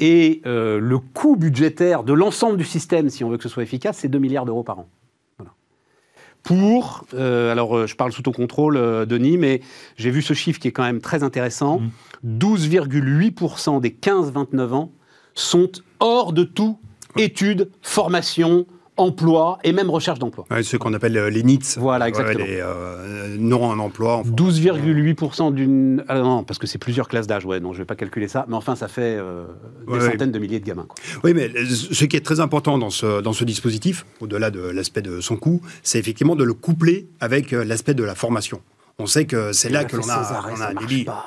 [0.00, 3.62] Et euh, le coût budgétaire de l'ensemble du système, si on veut que ce soit
[3.62, 4.88] efficace, c'est 2 milliards d'euros par an.
[6.44, 9.62] Pour, euh, alors euh, je parle sous ton contrôle, euh, Denis, mais
[9.96, 11.80] j'ai vu ce chiffre qui est quand même très intéressant.
[12.24, 14.92] 12,8% des 15-29 ans
[15.34, 15.70] sont
[16.00, 16.78] hors de tout
[17.16, 18.66] études, formation,
[18.96, 20.44] emploi et même recherche d'emploi.
[20.50, 21.78] Ouais, ceux qu'on appelle euh, les NITS.
[21.78, 22.44] Voilà, Ouais, exactement.
[22.44, 24.16] les euh, non en emploi.
[24.18, 24.30] enfin.
[24.30, 26.04] 12,8% d'une.
[26.08, 28.44] Ah non, parce que c'est plusieurs classes d'âge, ouais, non, je vais pas calculer ça,
[28.48, 29.44] mais enfin, ça fait euh,
[29.86, 30.10] des Ouais, ouais.
[30.12, 30.86] centaines de milliers de gamins.
[30.88, 30.94] quoi.
[31.24, 35.02] Oui, mais ce qui est très important dans ce, dans ce dispositif, au-delà de l'aspect
[35.02, 38.60] de son coût, c'est effectivement de le coupler avec euh, l'aspect de la formation.
[38.98, 40.20] On sait que c'est là que l'on a,
[40.52, 41.04] on ça a un marche débit.
[41.04, 41.24] pas.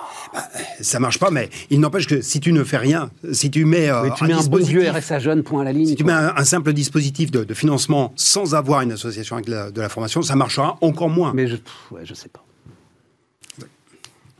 [0.82, 3.90] Ça marche pas, mais il n'empêche que si tu ne fais rien, si tu mets,
[3.90, 5.88] euh, un bon dispositif- vieux RSA jeune, point à la ligne.
[5.88, 6.14] Si tu quoi.
[6.14, 9.82] mets un, un simple dispositif de, de financement sans avoir une association avec la- de
[9.82, 11.34] la formation, ça marchera encore moins.
[11.34, 12.44] Mais je, pff, ouais, je sais pas.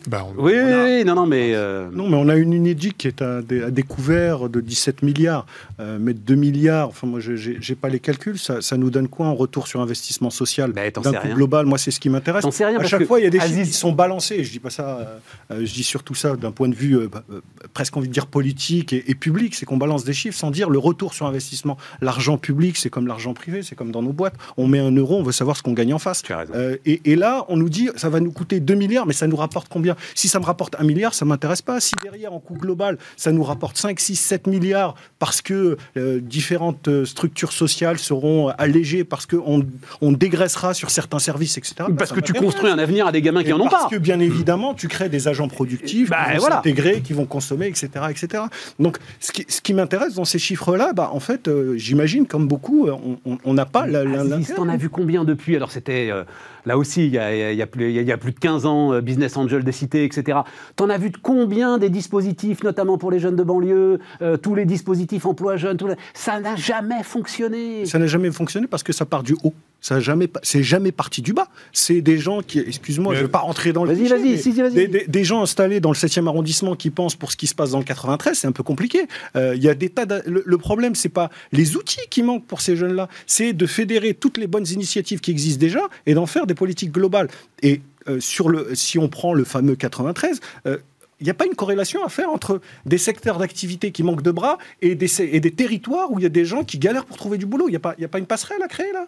[0.08, 1.52] Bah, on- Oui, oui, oui, non, non, mais.
[1.54, 5.04] euh, Non, mais on a une Unédic qui est à, dé- à découvert de 17
[5.04, 5.46] milliards.
[5.80, 8.40] Euh, mais 2 milliards, enfin, moi, je n'ai pas les calculs.
[8.40, 11.36] Ça, ça nous donne quoi en retour sur investissement social t'en D'un rien.
[11.36, 12.44] global, moi, c'est ce qui m'intéresse.
[12.80, 14.44] À chaque que fois, il y a des Aziz- chiffres qui sont balancés.
[14.44, 15.04] Je dis pas ça, euh,
[15.52, 17.42] euh, je dis surtout ça d'un point de vue euh, bah, euh,
[17.74, 19.56] presque envie de dire politique et, et public.
[19.56, 21.78] C'est qu'on balance des chiffres sans dire le retour sur investissement.
[22.02, 24.36] L'argent public, c'est comme l'argent privé, c'est comme dans nos boîtes.
[24.56, 26.22] On met un euro, on veut savoir ce qu'on gagne en face.
[26.22, 26.54] Tu as raison.
[26.56, 29.28] Euh, et, et là, on nous dit, ça va nous coûter 2 milliards, mais ça
[29.28, 29.96] nous rapporte combien?
[30.16, 31.80] Si ça me rapporte 1 milliard, ça m'intéresse pas.
[31.80, 36.20] Si derrière, en coût global, ça nous rapporte 5, 6, 7 milliards parce que euh,
[36.22, 39.66] différentes euh, structures sociales seront allégées, parce qu'on
[40.02, 41.76] on dégraissera sur certains services, etc.
[41.80, 43.68] bah, parce ça que tu construis un avenir à des gamins qui Et en ont
[43.68, 43.90] parce pas.
[43.90, 46.56] que bien évidemment, tu crées des agents productifs Bah, qui vont voilà.
[46.58, 48.44] s'intégrer, qui vont consommer, etc., etc.
[48.80, 52.48] Donc, ce qui, ce qui m'intéresse dans ces chiffres-là, bah, en fait, euh, j'imagine, comme
[52.48, 54.56] beaucoup, on- n'a pas la- l'intérêt.
[54.56, 55.56] t'en as vu combien depuis?
[55.56, 56.24] Alors c'était euh,
[56.68, 60.40] là aussi il y, a, plus, de 15 ans, euh, Business Angel des cités, etc.
[60.76, 64.54] T'en as vu de combien des dispositifs, notamment pour les jeunes de banlieue, euh, tous
[64.54, 67.86] les dispositifs emploi jeunes, tout ça n'a jamais fonctionné.
[67.86, 69.54] Ça n'a jamais fonctionné parce que ça part du haut.
[69.80, 71.48] Ça n'a jamais, c'est jamais parti du bas.
[71.72, 74.22] C'est des gens qui, excuse-moi, Mais- je ne vais pas rentrer dans le Vas-y, vas-y,
[74.32, 74.74] mais si, si, vas-y.
[74.74, 77.56] Des, des- des gens installés dans le 7e arrondissement qui pensent pour ce qui se
[77.56, 79.02] passe dans le 93, c'est un peu compliqué.
[79.36, 80.06] Euh, Il y a des tas.
[80.26, 84.14] Le, le problème, c'est pas les outils qui manquent pour ces jeunes-là, c'est de fédérer
[84.14, 87.28] toutes les bonnes initiatives qui existent déjà et d'en faire des politiques globales.
[87.62, 90.40] Et euh, sur le, si on prend le fameux 93.
[90.66, 90.78] euh,
[91.20, 94.30] il n'y a pas une corrélation à faire entre des secteurs d'activité qui manquent de
[94.30, 97.18] bras et des, et des territoires où il y a des gens qui galèrent pour
[97.18, 97.68] trouver du boulot.
[97.68, 99.08] Il n'y a, pas- il y a pas une passerelle à créer là?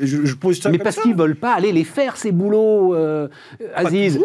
[0.00, 2.94] je, je pose ça Mais comme parce qu'ils veulent pas aller les faire ces boulots,
[2.94, 3.28] euh,
[3.74, 4.18] Aziz.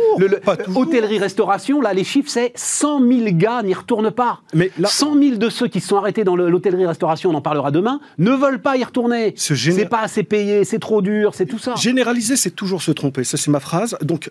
[0.75, 4.39] Hôtellerie-restauration, là les chiffres c'est 100 000 gars n'y retournent pas.
[4.53, 7.41] Mais là- 100 000 de ceux qui se sont arrêtés dans le- l'hôtellerie-restauration, on en
[7.41, 9.33] parlera demain, ne veulent pas y retourner.
[9.37, 11.75] Ce géné- C'est pas assez payé, c'est trop dur, c'est tout ça.
[11.75, 13.23] Généraliser, c'est toujours se tromper.
[13.23, 13.97] Ça, c'est ma phrase.
[14.01, 14.29] Donc,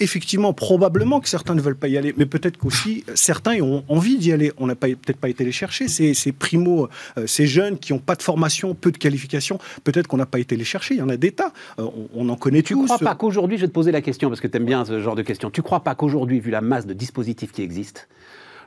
[0.00, 4.18] effectivement, probablement que certains ne veulent pas y aller, mais peut-être qu'aussi certains ont envie
[4.18, 4.52] d'y aller.
[4.58, 5.88] On n'a peut-être pas été les chercher.
[5.88, 6.88] Ces, ces primo,
[7.18, 10.38] euh, ces jeunes qui n'ont pas de formation, peu de qualification, peut-être qu'on n'a pas
[10.38, 10.94] été les chercher.
[10.94, 11.52] Il y en a des tas.
[11.78, 11.84] Euh,
[12.14, 12.84] on, on en connaît Tu tous.
[12.84, 15.00] crois pas qu'aujourd'hui, je vais te poser la question parce que tu aimes bien ce
[15.00, 15.50] genre de questions.
[15.50, 18.02] Tu crois pas qu'aujourd'hui, vu la masse de dispositifs qui existent,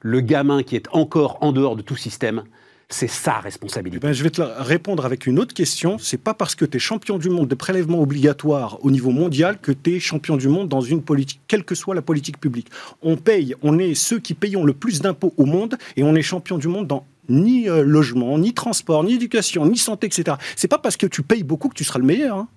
[0.01, 2.43] le gamin qui est encore en dehors de tout système,
[2.91, 5.97] c'est sa Eh responsabilité ben, je vais te répondre avec une autre question.
[5.99, 9.59] C'est pas parce que tu es champion du monde de prélèvement obligatoire au niveau mondial
[9.61, 12.67] que tu es champion du monde dans une politique, quelle que soit la politique publique.
[13.03, 16.23] On paye, on est ceux qui payons le plus d'impôts au monde et on est
[16.23, 20.37] champion du monde dans ni euh, logement, ni transport, ni éducation, ni santé, etc.
[20.55, 22.37] C'est pas parce que tu payes beaucoup que tu seras le meilleur.
[22.37, 22.47] hein.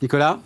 [0.00, 0.40] Nicolas?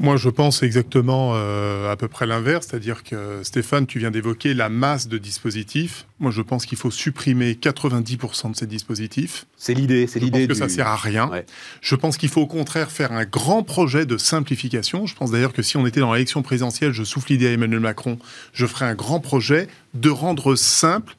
[0.00, 4.54] Moi, je pense exactement euh, à peu près l'inverse, c'est-à-dire que Stéphane, tu viens d'évoquer
[4.54, 6.06] la masse de dispositifs.
[6.20, 9.46] Moi, je pense qu'il faut supprimer 90% de ces dispositifs.
[9.56, 10.46] C'est l'idée, c'est Je pense l'idée.
[10.46, 11.28] que du- ça sert à rien.
[11.28, 11.44] Ouais.
[11.80, 15.06] Je pense qu'il faut au contraire faire un grand projet de simplification.
[15.06, 17.80] Je pense d'ailleurs que si on était dans l'élection présidentielle, je souffle l'idée à Emmanuel
[17.80, 18.18] Macron,
[18.52, 21.16] je ferai un grand projet de rendre simple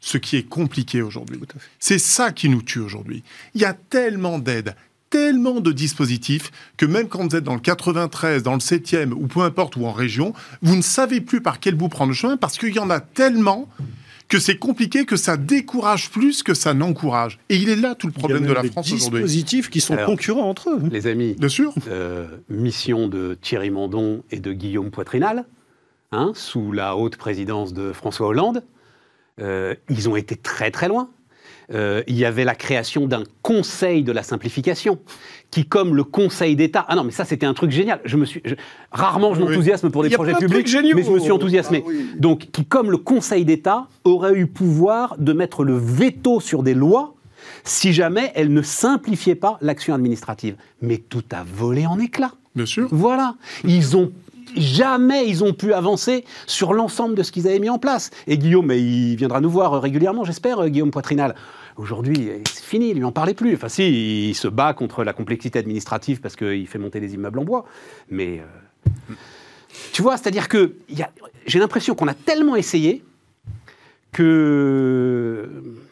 [0.00, 1.38] ce qui est compliqué aujourd'hui.
[1.80, 3.22] C'est ça qui nous tue aujourd'hui.
[3.54, 4.74] Il y a tellement d'aides,
[5.10, 9.26] tellement de dispositifs que même quand vous êtes dans le 93, dans le 7e ou
[9.26, 10.32] peu importe ou en région,
[10.62, 13.00] vous ne savez plus par quel bout prendre le chemin parce qu'il y en a
[13.00, 13.68] tellement
[14.28, 17.40] que c'est compliqué, que ça décourage plus que ça n'encourage.
[17.48, 19.22] Et il est là tout le problème Il y a de la des France aujourd'hui.
[19.24, 20.82] dispositifs qui sont Alors, concurrents entre eux.
[20.92, 21.74] Les amis, Bien sûr.
[21.88, 25.46] euh, mission de Thierry Mandon et de Guillaume Poitrinal,
[26.12, 28.62] hein, sous la haute présidence de François Hollande.
[29.40, 31.10] Euh, ils ont été très très loin.
[31.72, 34.98] Euh, il y avait la création d'un conseil de la simplification,
[35.52, 38.00] qui, comme le Conseil d'État, ah non, mais ça c'était un truc génial.
[38.04, 38.54] Je me suis je-
[38.90, 39.48] rarement je Oui.
[39.48, 40.96] m'enthousiasme pour des projets de publics, géniaux.
[40.96, 41.82] mais je me suis enthousiasmé.
[41.84, 42.06] Ah oui.
[42.18, 46.74] Donc, qui, comme le Conseil d'État, aurait eu pouvoir de mettre le veto sur des
[46.74, 47.14] lois
[47.64, 50.56] si jamais elles ne simplifiaient pas l'action administrative.
[50.82, 52.32] Mais tout a volé en éclats.
[52.56, 52.88] Bien sûr.
[52.90, 53.34] Voilà.
[53.64, 54.10] Ils ont
[54.56, 58.10] jamais ils ont pu avancer sur l'ensemble de ce qu'ils avaient mis en place.
[58.26, 61.34] Et Guillaume, il viendra nous voir régulièrement, j'espère, euh, Guillaume Poitrinal.
[61.76, 63.54] Aujourd'hui, c'est fini, il lui en parlait plus.
[63.54, 67.38] Enfin, si, il se bat contre la complexité administrative parce qu'il fait monter des immeubles
[67.38, 67.64] en bois.
[68.10, 69.14] Mais euh,
[69.92, 70.74] tu vois, c'est-à-dire que
[71.46, 73.04] j'ai l'impression qu'on a tellement essayé
[74.12, 75.48] que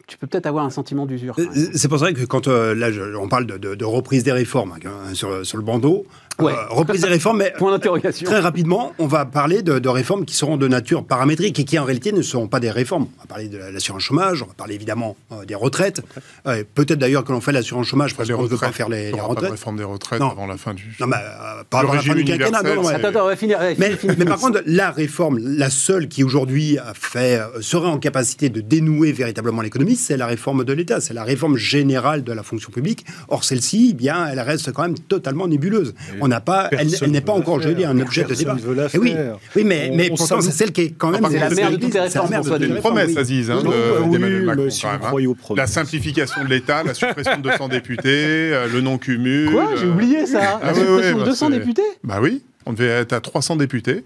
[0.07, 1.35] tu peux peut-être avoir un sentiment d'usure.
[1.73, 5.29] C'est pour ça que quand euh, là, on parle de, reprise des réformes hein, sur
[5.29, 6.05] le bandeau,
[6.41, 6.53] Ouais.
[6.53, 8.25] euh, reprise des réformes, mais Point d'interrogation.
[8.25, 11.77] très rapidement, on va parler de, de réformes qui seront de nature paramétrique et qui
[11.79, 13.07] en réalité ne seront pas des réformes.
[13.17, 16.01] On va parler de l'assurance chômage, on va parler évidemment euh, des retraites.
[16.47, 18.75] Euh, Peut-être d'ailleurs que l'on fait l'assurance chômage parce qu'on ne veut pas retraites.
[18.75, 19.51] faire les, les aura pas de retraites.
[19.51, 20.31] réforme des retraites Non.
[20.31, 20.95] avant la fin du.
[20.99, 22.61] Non, mais euh, pas avant la fin du quinquennat.
[22.63, 22.93] Non, ouais.
[22.93, 23.59] Attends, attends, on va finir.
[23.59, 27.97] ouais, Mais, par contre, la réforme, la seule qui aujourd'hui a fait, euh, serait en
[27.97, 32.31] capacité de dénouer véritablement l'économie, c'est la réforme de l'État, c'est la réforme générale de
[32.33, 33.05] la fonction publique.
[33.27, 35.93] Or, celle-ci, eh bien, elle reste quand même totalement nébuleuse.
[36.21, 37.91] On n'a pas, elle, n'est pas encore aujourd'hui faire.
[37.91, 38.53] un objet de débat.
[38.53, 39.13] veut la Eh oui,
[39.55, 41.21] oui, mais, On- mais on pourtant, c'est celle qui est quand même.
[41.21, 43.17] par C'est la mère de c'est- toutes les réformes, une promesse.
[43.17, 44.69] Aziz, hein, Non, de- oui, d'Emmanuel Macron.
[44.69, 45.55] si quand vous même, hein.
[45.57, 48.07] La simplification de l'État, la suppression de 200 députés,
[48.53, 49.51] euh, le non-cumul.
[49.51, 50.59] Quoi J'ai euh, oublié ça.
[50.61, 53.55] Ah La suppression de bah, 200 c'est- députés Bah oui, on devait être à 300
[53.55, 54.03] députés.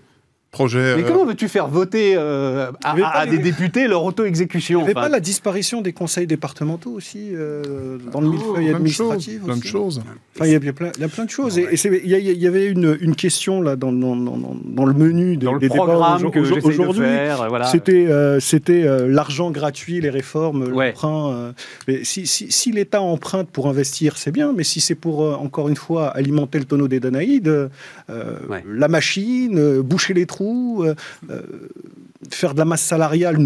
[0.53, 0.95] Projet.
[0.95, 4.83] Mais euh, comment veux-tu faire voter euh, à, les- des députés leur Il auto-exécution n'y
[4.85, 9.41] avait enfin pas la disparition des conseils départementaux aussi euh, dans le oh, millefeuille administratif
[9.43, 10.01] Plein de aussi choses.
[10.35, 11.57] Enfin, il y a, il y a plein, il y a plein de choses.
[11.57, 14.93] Et il y, il avait une, une question là dans, dans, dans- dans- dans le
[14.93, 15.85] menu des, dans le des débats
[16.29, 17.05] que aujourd'hui.
[17.49, 17.65] voilà.
[17.65, 20.89] C'était euh, c'était euh, l'argent gratuit, les réformes, Ouais.
[20.89, 21.31] l'emprunt.
[21.87, 21.99] euh.
[22.03, 24.53] si si, si l'État emprunte pour investir, c'est bien.
[24.55, 27.69] Mais si c'est pour euh, encore une fois alimenter le tonneau des Danaïdes, euh,
[28.49, 28.63] Ouais.
[28.69, 30.42] la machine, euh, boucher les trous,
[30.83, 30.95] euh,
[31.29, 31.41] euh,
[32.31, 33.37] faire de la masse salariale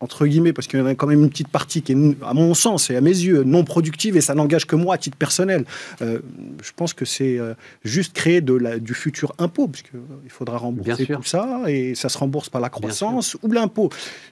[0.00, 2.32] entre guillemets, parce qu'il y en a quand même une petite partie qui est, à
[2.34, 5.16] mon sens et à mes yeux, non productive et ça n'engage que moi à titre
[5.16, 5.64] personnel.
[6.02, 6.20] Euh,
[6.62, 10.56] je pense que c'est euh, juste créer de la, du futur impôt, parce qu'il faudra
[10.58, 13.90] rembourser tout ça et ça se rembourse par la croissance ou l'impôt.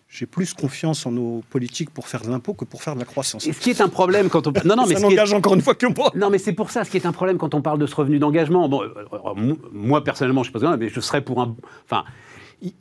[0.08, 3.04] J'ai plus confiance en nos politiques pour faire de l'impôt que pour faire de la
[3.04, 3.44] croissance.
[3.46, 4.52] Et ce qui est un problème quand on.
[4.64, 6.12] Non, non, mais ça est- n'engage encore une fois que moi.
[6.14, 7.94] Non, mais c'est pour ça, ce qui est un problème quand on parle de ce
[7.96, 8.68] revenu d'engagement.
[8.68, 11.56] Bon, euh, euh, mo- moi, personnellement, je ne sais pas, mais je serais pour un.
[11.90, 12.04] Enfin,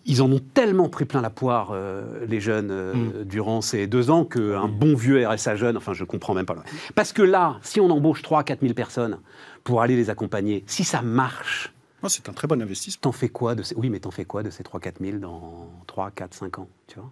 [0.06, 3.24] ils en ont tellement pris plein la poire, euh, les jeunes, euh, Mm.
[3.26, 6.56] durant ces deux ans, qu'un bon vieux RSA jeune, enfin, je comprends même pas.
[6.96, 9.18] Parce que là, si on embauche 3 4 000 personnes
[9.64, 11.74] pour aller les accompagner, si ça marche,
[12.04, 13.00] Non, c'est un très bon investissement.
[13.02, 13.76] t'en fais quoi de ces...
[13.76, 16.68] Oui, mais t'en fais quoi de ces 3 4 000 dans 3, 4, 5 ans,
[16.88, 17.10] tu vois?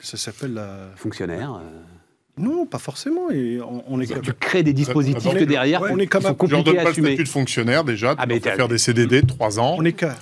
[0.00, 0.90] Ça s'appelle la...
[0.96, 1.54] Fonctionnaires.
[1.54, 1.80] euh,
[2.36, 3.30] Non, pas forcément.
[3.30, 6.06] Et on, on est tu crées des dispositifs on est- que derrière, ouais, on est
[6.06, 7.08] quand qui sont compliqués donne à pas le assumer.
[7.10, 8.14] statut de fonctionnaire déjà.
[8.18, 9.76] Ah, mais faire des CDD de 3 ans.
[9.78, 10.14] on est qu'à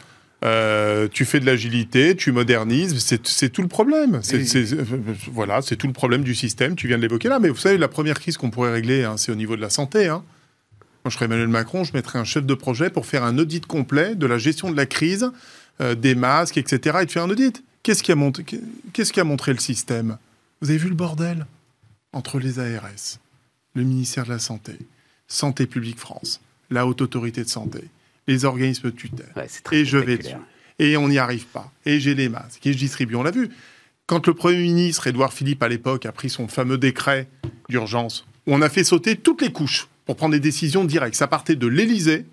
[0.45, 4.21] Euh, tu fais de l'agilité, tu modernises, c'est tout le problème.
[4.35, 4.85] Euh,
[5.33, 6.75] voilà, c'est tout le problème du système.
[6.75, 9.17] Tu viens de l'évoquer là, mais vous savez, la première crise qu'on pourrait régler, hein,
[9.17, 10.09] c'est au niveau de la santé.
[10.09, 10.25] hein.
[11.05, 13.67] Moi, je serais Emmanuel Macron, je mettrais un chef de projet pour faire un audit
[13.67, 15.31] complet de la gestion de la crise,
[15.81, 16.99] euh, des masques, etc.
[17.03, 17.63] Et de faire un audit.
[17.83, 18.17] Qu'est-ce qui a
[18.93, 20.19] qu'est-ce qui a montré le système?
[20.61, 21.47] Vous avez vu le bordel
[22.13, 23.19] entre les ARS,
[23.75, 24.75] le ministère de la Santé,
[25.27, 26.41] Santé publique France,
[26.71, 27.83] la Haute Autorité de Santé,
[28.27, 29.33] les organismes de tutelle.
[29.37, 30.19] Ouais, Et je vais.
[30.79, 31.71] Et on n'y arrive pas.
[31.85, 32.67] Et j'ai les masques.
[32.67, 33.17] Et je distribue.
[33.17, 33.51] On l'a vu.
[34.07, 37.29] Quand le Premier ministre, Édouard Philippe, à l'époque, a pris son fameux décret
[37.69, 41.15] d'urgence, on a fait sauter toutes les couches pour prendre des décisions directes.
[41.15, 42.27] Ça partait de l'Élysée,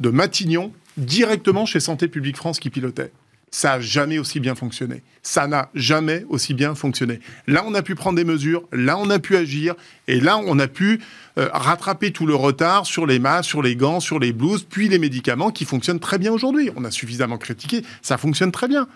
[0.00, 3.12] de Matignon, directement chez Santé publique France qui pilotait.
[3.54, 5.04] Ça n'a jamais aussi bien fonctionné.
[5.22, 7.20] Ça n'a jamais aussi bien fonctionné.
[7.46, 9.76] Là, on a pu prendre des mesures, là, on a pu agir,
[10.08, 11.00] et là, on a pu
[11.38, 14.88] euh, rattraper tout le retard sur les masques, sur les gants, sur les blouses, puis
[14.88, 16.70] les médicaments qui fonctionnent très bien aujourd'hui.
[16.74, 18.88] On a suffisamment critiqué, ça fonctionne très bien.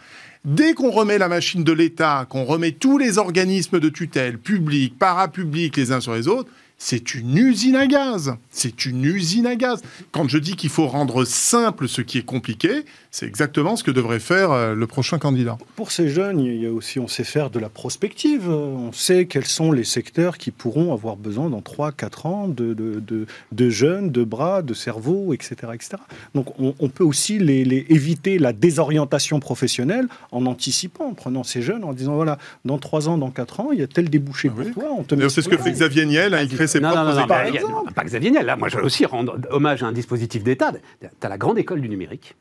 [0.44, 4.98] Dès qu'on remet la machine de l'État, qu'on remet tous les organismes de tutelle, publics,
[4.98, 8.36] parapublics, les uns sur les autres, c'est une usine à gaz.
[8.50, 9.82] C'est une usine à gaz.
[10.12, 13.90] Quand je dis qu'il faut rendre simple ce qui est compliqué, c'est exactement ce que
[13.90, 15.56] devrait faire euh, le prochain candidat.
[15.76, 18.48] Pour ces jeunes, il y a aussi, on sait faire de la prospective.
[18.48, 23.26] On sait quels sont les secteurs qui pourront avoir besoin dans 3-4 ans de, de,
[23.52, 25.72] de, jeunes, de bras, de cerveaux, etc.
[25.74, 25.96] etc.
[26.34, 31.84] Donc on, peut aussi les, éviter la désorientation professionnelle en anticipant, en prenant ces jeunes,
[31.84, 34.62] en disant voilà, dans 3 ans, dans 4 ans, il y a tel débouché ah
[34.62, 35.28] pour toi.
[35.28, 38.04] C'est ce que fait Xavier Niel, hein, il crée ses non, propres non, non, pas
[38.04, 40.72] Xavier Niel, là, moi je veux aussi rendre hommage à un dispositif d'État.
[41.00, 42.34] Tu as la grande école du numérique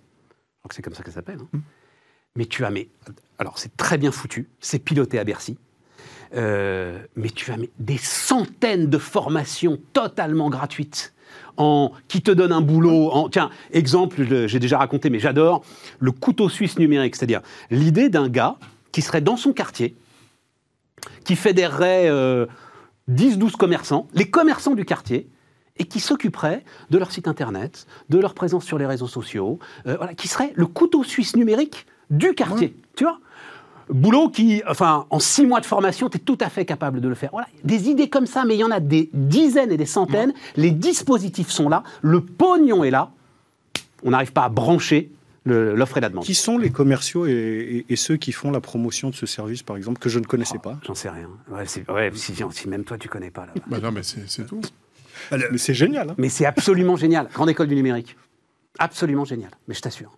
[0.74, 1.39] c'est comme ça que ça s'appelle.
[1.53, 1.59] Hein.
[2.36, 2.89] Mais tu as, mais,
[3.39, 5.57] alors c'est très bien foutu, c'est piloté à Bercy,
[6.36, 11.13] euh, mais tu as des centaines de formations totalement gratuites.
[11.57, 13.09] En, qui te donnent un boulot.
[13.11, 15.65] En, tiens, exemple, j'ai déjà raconté, mais j'adore,
[15.99, 17.41] le couteau suisse numérique, c'est-à-dire
[17.72, 18.57] l'idée d'un gars
[18.91, 19.95] qui serait dans son quartier,
[21.26, 25.28] qui fédérerait 10-12 euh, commerçants, les commerçants du quartier,
[25.80, 29.95] et qui s'occuperait de leur site internet, de leur présence sur les réseaux sociaux, euh,
[29.97, 32.75] voilà, qui serait le couteau suisse numérique du quartier.
[32.95, 33.19] Tu vois
[33.89, 37.07] Boulot qui, enfin, en six mois de formation, tu es tout à fait capable de
[37.07, 37.30] le faire.
[37.32, 40.34] Voilà, des idées comme ça, mais il y en a des dizaines et des centaines.
[40.57, 43.11] Les dispositifs sont là, le pognon est là.
[44.03, 45.11] On n'arrive pas à brancher
[45.45, 46.25] l'offre et la demande.
[46.25, 49.99] Qui sont les commerciaux et, ceux qui font la promotion de ce service, par exemple,
[49.99, 50.80] que je ne connaissais oh, pas?
[50.86, 51.30] J'en sais rien.
[51.49, 53.45] Ouais, si, même toi, tu connais pas.
[53.45, 53.53] Là.
[53.67, 54.61] Bah non, mais c'est tout.
[55.32, 56.09] Mais c'est génial.
[56.09, 56.15] Hein.
[56.18, 57.28] Mais c'est absolument génial.
[57.34, 58.15] Grande école du numérique.
[58.80, 59.51] Absolument génial.
[59.68, 60.18] Mais je t'assure.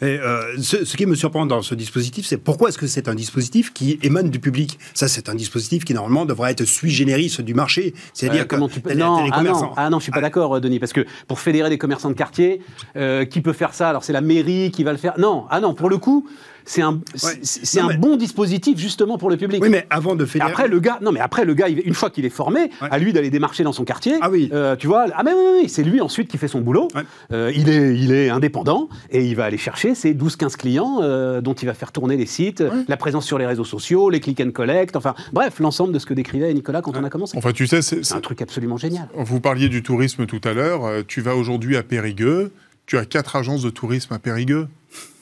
[0.00, 3.14] Et, euh, ce, qui me surprend dans ce dispositif, c'est pourquoi est-ce que c'est un
[3.14, 4.78] dispositif qui émane du public?
[4.94, 7.94] Ça, c'est un dispositif qui normalement devrait être sui generis du marché.
[8.14, 8.94] C'est-à-dire euh, comment tu peux...
[8.94, 11.78] non, ah non, ah non, je suis pas d'accord, Denis, parce que pour fédérer des
[11.78, 12.60] commerçants de quartier,
[12.96, 13.90] euh, qui peut faire ça?
[13.90, 16.26] Alors c'est la mairie qui va le faire Non, ah non, pour le coup,
[16.66, 19.62] c'est un, c'est un bon dispositif justement pour le public.
[19.62, 20.44] Oui, mais avant de faire.
[20.44, 23.12] Après le gars, non, mais après le gars, une fois qu'il est formé, à lui
[23.12, 24.16] d'aller démarcher dans son quartier.
[24.20, 24.50] Ah oui.
[24.52, 26.88] Euh, tu vois, ah mais oui, oui, c'est lui ensuite qui fait son boulot.
[27.32, 31.40] Euh, il est, il est indépendant et il va aller chercher ses 12-15 clients euh,
[31.40, 34.40] dont il va faire tourner les sites, la présence sur les réseaux sociaux, les click
[34.40, 37.38] and collect, enfin bref, l'ensemble de ce que décrivait Nicolas quand on a commencé.
[37.38, 39.08] Enfin, tu sais, c'est un truc absolument génial.
[39.14, 41.04] Vous parliez du tourisme tout à l'heure.
[41.06, 42.50] Tu vas aujourd'hui à Périgueux.
[42.86, 44.68] Tu as quatre agences de tourisme à Périgueux.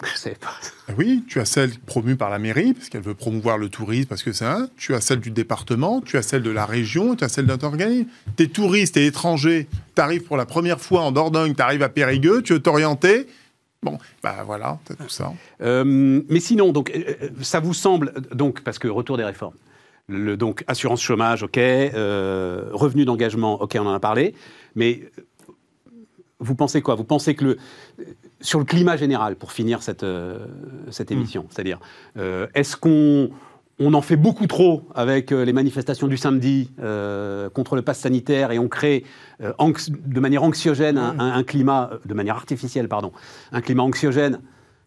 [0.04, 0.54] Je sais pas.
[0.88, 4.08] Ah oui, tu as celle promue par la mairie, parce qu'elle veut promouvoir le tourisme,
[4.08, 4.68] parce que c'est un.
[4.76, 7.58] Tu as celle du département, tu as celle de la région, tu as celle d'un
[7.62, 8.06] organisme.
[8.38, 11.88] es touriste et étranger, tu arrives pour la première fois en Dordogne, tu arrives à
[11.88, 13.26] Périgueux, tu veux t'orienter.
[13.84, 15.32] Bon, bah voilà, as tout ça.
[15.60, 19.54] Euh, mais sinon, donc, euh, euh, ça vous semble, donc, parce que retour des réformes,
[20.08, 24.34] le, donc assurance chômage, ok, revenu d'engagement, ok, on en a parlé,
[24.74, 25.02] mais
[26.40, 26.94] vous pensez quoi?
[26.94, 27.58] Vous pensez que le,
[28.44, 30.46] sur le climat général, pour finir cette, euh,
[30.90, 31.14] cette hmm.
[31.14, 31.80] émission, c'est-à-dire,
[32.18, 33.30] euh, est-ce qu'on
[33.80, 36.70] on en fait beaucoup trop avec euh, les manifestations du samedi
[37.54, 39.04] contre le pass sanitaire et on crée
[39.40, 43.12] de manière anxiogène un, un, climat, de manière artificielle, pardon,
[43.50, 44.40] un climat anxiogène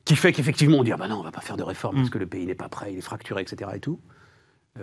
[0.06, 2.08] qui fait qu'effectivement on dit ah ben non, on va pas faire de réforme parce
[2.08, 2.12] hmm.
[2.12, 3.72] que le pays n'est pas prêt, il est fracturé, etc.
[3.76, 4.00] et tout.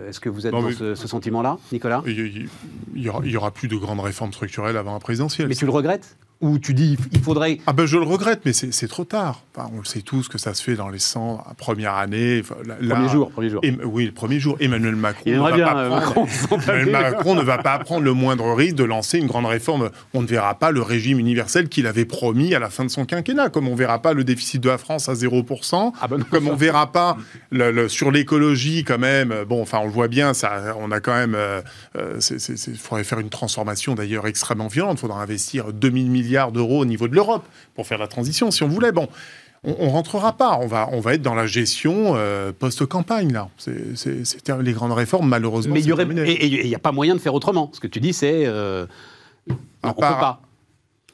[0.09, 2.03] Est-ce que vous êtes dans ce, sentiment-là, Nicolas?
[2.05, 2.49] Il
[2.93, 5.47] n'y aura, aura, plus de grandes réformes structurelles avant la présidentielle.
[5.47, 6.17] Mais tu le regrettes?
[6.41, 7.59] Ou tu dis il faudrait.
[7.65, 9.43] Ah ben je le regrette, mais c'est trop tard.
[9.57, 12.43] on le sait tous que ça se fait dans les 100 première année.
[12.43, 13.61] premier jour, premier jour.
[13.85, 14.57] oui, le premier jour.
[14.59, 16.27] Emmanuel Macron, ne va, pas euh, Macron,
[16.91, 19.91] Macron ne va pas prendre le moindre risque de lancer une grande réforme.
[20.13, 23.05] On ne verra pas le régime universel qu'il avait promis à la fin de son
[23.05, 26.23] quinquennat, comme on ne verra pas le déficit de la France à 0%, ah ben
[26.23, 27.17] comme on ne verra pas
[27.51, 29.33] le, sur l'écologie quand même.
[29.47, 31.31] Bon, enfin on le voit bien, ça, on a quand même.
[31.31, 34.97] Il euh, euh, faudrait faire une transformation d'ailleurs extrêmement violente.
[34.97, 37.45] Il faudra investir 2000 milliards milliards d'euros au niveau de l'Europe
[37.75, 38.91] pour faire la transition, si on voulait.
[38.91, 39.07] Bon,
[39.63, 40.57] on, ne rentrera pas.
[40.61, 43.49] On va, on va être dans la gestion euh, post-campagne, là.
[43.57, 45.73] C'est les grandes réformes, malheureusement.
[45.73, 47.69] Mais il y aurait, et il n'y a pas moyen de faire autrement.
[47.73, 48.45] Ce que tu dis, c'est.
[48.45, 48.85] Euh,
[49.83, 50.41] on ne peut pas.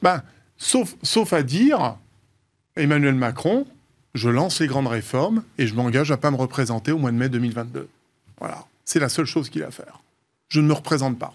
[0.02, 0.22] Ben,
[0.56, 1.96] sauf, sauf à dire,
[2.76, 3.66] Emmanuel Macron,
[4.14, 7.16] je lance les grandes réformes et je m'engage à pas me représenter au mois de
[7.16, 7.88] mai 2022.
[8.38, 8.64] Voilà.
[8.84, 10.00] C'est la seule chose qu'il a à faire.
[10.48, 11.34] Je ne me représente pas.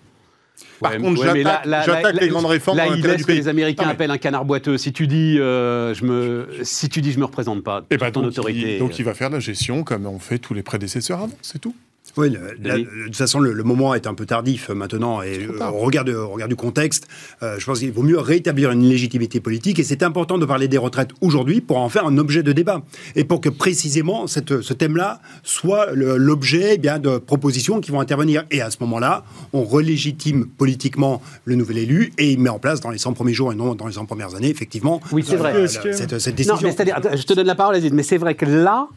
[0.79, 2.77] Par contre, j'attaque les grandes réformes.
[2.77, 4.77] Là, il est ce que les Américains appellent un canard boiteux.
[4.77, 7.97] Si tu dis, euh, je me, si tu dis, je me représente pas, et eh
[7.97, 8.79] ben, ton autorité.
[8.79, 11.75] donc, il va faire la gestion comme ont fait tous les prédécesseurs avant, c'est tout.
[12.17, 15.21] Oui, la- de toute façon, le, le moment est un peu tardif euh, maintenant.
[15.21, 17.07] Et euh, au, regard de- au regard du contexte,
[17.43, 19.79] euh, je pense qu'il vaut mieux rétablir une légitimité politique.
[19.79, 22.81] Et c'est important de parler des retraites aujourd'hui pour en faire un objet de débat.
[23.15, 27.99] Et pour que précisément cette- ce thème-là soit l'objet eh bien de propositions qui vont
[27.99, 28.43] intervenir.
[28.51, 32.81] Et à ce moment-là, on relégitime politiquement le nouvel élu et il met en place
[32.81, 35.35] dans les 100 premiers jours et non dans les 100 premières années, effectivement, Oui, c'est
[35.35, 35.53] euh, vrai.
[35.61, 36.57] la- cette, cette Non, décision.
[36.63, 38.87] mais c'est-à-dire, attends, je te donne la parole, mais c'est vrai que là,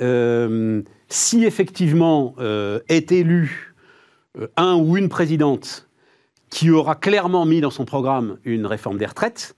[0.00, 3.74] euh, si effectivement euh, est élu
[4.38, 5.88] euh, un ou une présidente
[6.50, 9.56] qui aura clairement mis dans son programme une réforme des retraites,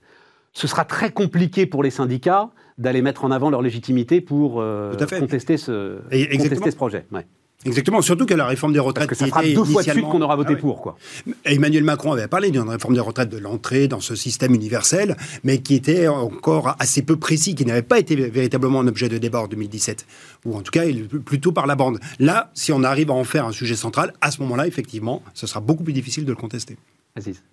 [0.53, 4.95] ce sera très compliqué pour les syndicats d'aller mettre en avant leur légitimité pour euh,
[5.19, 5.99] contester, ce,
[6.37, 7.05] contester projet.
[7.11, 7.25] Ouais.
[7.65, 10.05] Exactement, surtout que la réforme des Parce retraites que ça fera deux fois de suite
[10.05, 10.61] qu'on aura voté Ah oui.
[10.61, 10.81] pour.
[10.81, 10.97] Quoi.
[11.43, 15.57] Emmanuel Macron avait parlé d'une réforme des retraites de l'entrée dans ce système universel, mais
[15.57, 19.41] qui était encore assez peu précis, qui n'avait pas été véritablement un objet de débat
[19.41, 20.05] en 2017,
[20.45, 20.83] ou en tout cas
[21.25, 21.99] plutôt par la bande.
[22.19, 25.45] Là, si on arrive à en faire un sujet central, à ce moment-là, effectivement, ce
[25.45, 26.77] sera beaucoup plus difficile de le contester.
[27.17, 27.43] Aziz.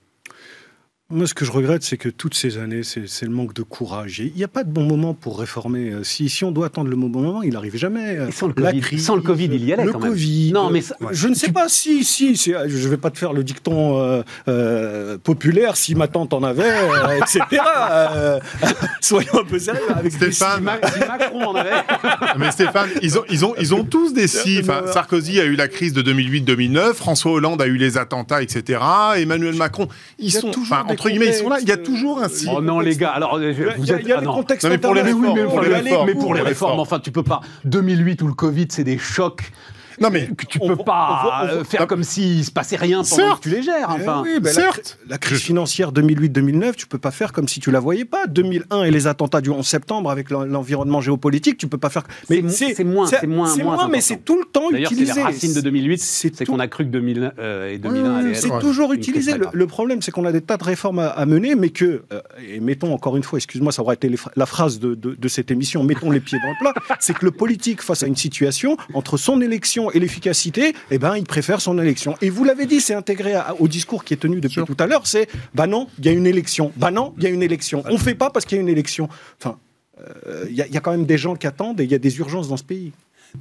[1.08, 3.62] Moi, ce que je regrette, c'est que toutes ces années, c'est c'est le manque de
[3.62, 4.18] courage.
[4.18, 5.90] Il n'y a pas de bon moment pour réformer.
[5.92, 8.16] Euh, Si, si on doit attendre le bon moment, il n'arrive jamais.
[8.18, 10.00] Euh, Et sans le La Covid, crise, sans le Covid, il y allait le quand
[10.00, 10.10] même.
[10.10, 10.50] Covid.
[10.52, 13.12] Non, mais ça- Euh, je ne sais pas si, si, si, je ne vais pas
[13.12, 17.62] te faire le dicton euh, euh, populaire, si ma tante en avait, euh, etc.
[17.88, 18.40] Euh,
[19.00, 19.82] soyons un peu sérieux.
[19.94, 21.70] Avec des Stéphane, Si Macron en avait.
[22.36, 24.58] Mais Stéphane, ils ont, ils ont, ils ont tous des si.
[24.60, 28.80] Enfin, Sarkozy a eu la crise de 2008-2009, François Hollande a eu les attentats, etc.
[29.18, 29.86] Emmanuel Macron,
[30.18, 31.58] ils y a sont, toujours entre guillemets, ils sont là.
[31.60, 32.48] Il y a toujours un si.
[32.50, 34.02] Oh non, les gars, alors euh, vous il y a, êtes.
[34.02, 36.80] il y a ah des contextes Non, mais pour les réformes, mais pour les réformes.
[36.80, 37.40] enfin, tu peux pas.
[37.64, 39.52] 2008 ou le Covid, c'est des chocs
[40.00, 42.44] Non mais que tu On peux pas on voit- on euh, voit- faire comme s'il
[42.44, 43.38] se passait rien pendant Certes.
[43.44, 43.88] que tu les gères.
[43.98, 44.98] Eh Enfin, oui, ben la, certes.
[45.08, 48.26] la crise financière 2008-2009, tu peux pas faire comme si tu la voyais pas.
[48.26, 52.02] 2001 et les attentats du 11 septembre avec l'en- l'environnement géopolitique, tu peux pas faire.
[52.28, 54.88] C'est mo- c'est moins- c'est moins- c'est moins moins, mais c'est tout le temps D'ailleurs,
[54.90, 55.20] c'est utilisé.
[55.20, 58.34] la racine de 2008, C'est qu'on a cru que 2000 euh, et 2001 Ouais, allaient
[58.34, 59.32] c'est toujours utilisé.
[59.52, 62.20] Le, problème, c'est qu'on a des tas de réformes à, à mener, mais que, euh,
[62.48, 65.50] et mettons encore une fois, excuse-moi, ça aurait été la phrase de, de- de cette
[65.50, 68.76] émission, mettons les pieds dans le plat, c'est que le politique, face à une situation,
[68.94, 72.14] entre son élection et l'efficacité, eh ben, il préfère son élection.
[72.22, 74.86] Et vous l'avez dit, c'est intégré à- au discours qui est tenu depuis tout à
[74.86, 76.72] l'heure, c'est, bah non, il y a une élection.
[76.76, 77.82] Bah non, il y a une élection.
[77.88, 79.08] On fait pas parce qu'il y a une élection.
[79.40, 79.58] Enfin,
[80.26, 81.98] euh, y, il y a quand même des gens qui attendent et il y a
[81.98, 82.92] des urgences dans ce pays.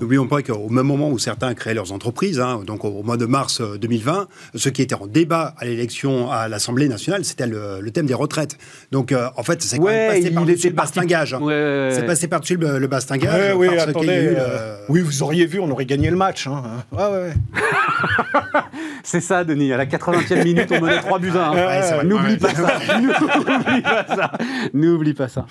[0.01, 3.25] N'oublions pas qu'au même moment où certains créaient leurs entreprises, hein, donc au mois de
[3.25, 7.79] mars euh, 2020, ce qui était en débat à l'élection à l'Assemblée nationale, c'était le,
[7.81, 8.57] le thème des retraites.
[8.91, 11.33] Donc euh, en fait, c'est quand même passé par-dessus le bastingage.
[11.33, 11.39] hein.
[11.41, 13.53] Ouais, ouais, C'est passé par-dessus le, le bastingage.
[13.55, 16.09] oui, parce qu'il y a eu, euh, euh, oui, vous auriez vu, on aurait gagné
[16.09, 16.47] le match.
[16.47, 16.61] Hein.
[16.91, 17.33] Ouais, ouais, ouais.
[19.03, 19.71] C'est ça, Denis.
[19.71, 21.53] À la 80e minute, on menait 3 buts à 1.
[21.53, 22.03] Ouais, c'est vrai.
[22.05, 22.37] N'oublie Ouais.
[22.37, 22.79] pas ça.
[22.99, 24.31] N'oublie pas ça.
[24.73, 25.45] N'oublie pas ça.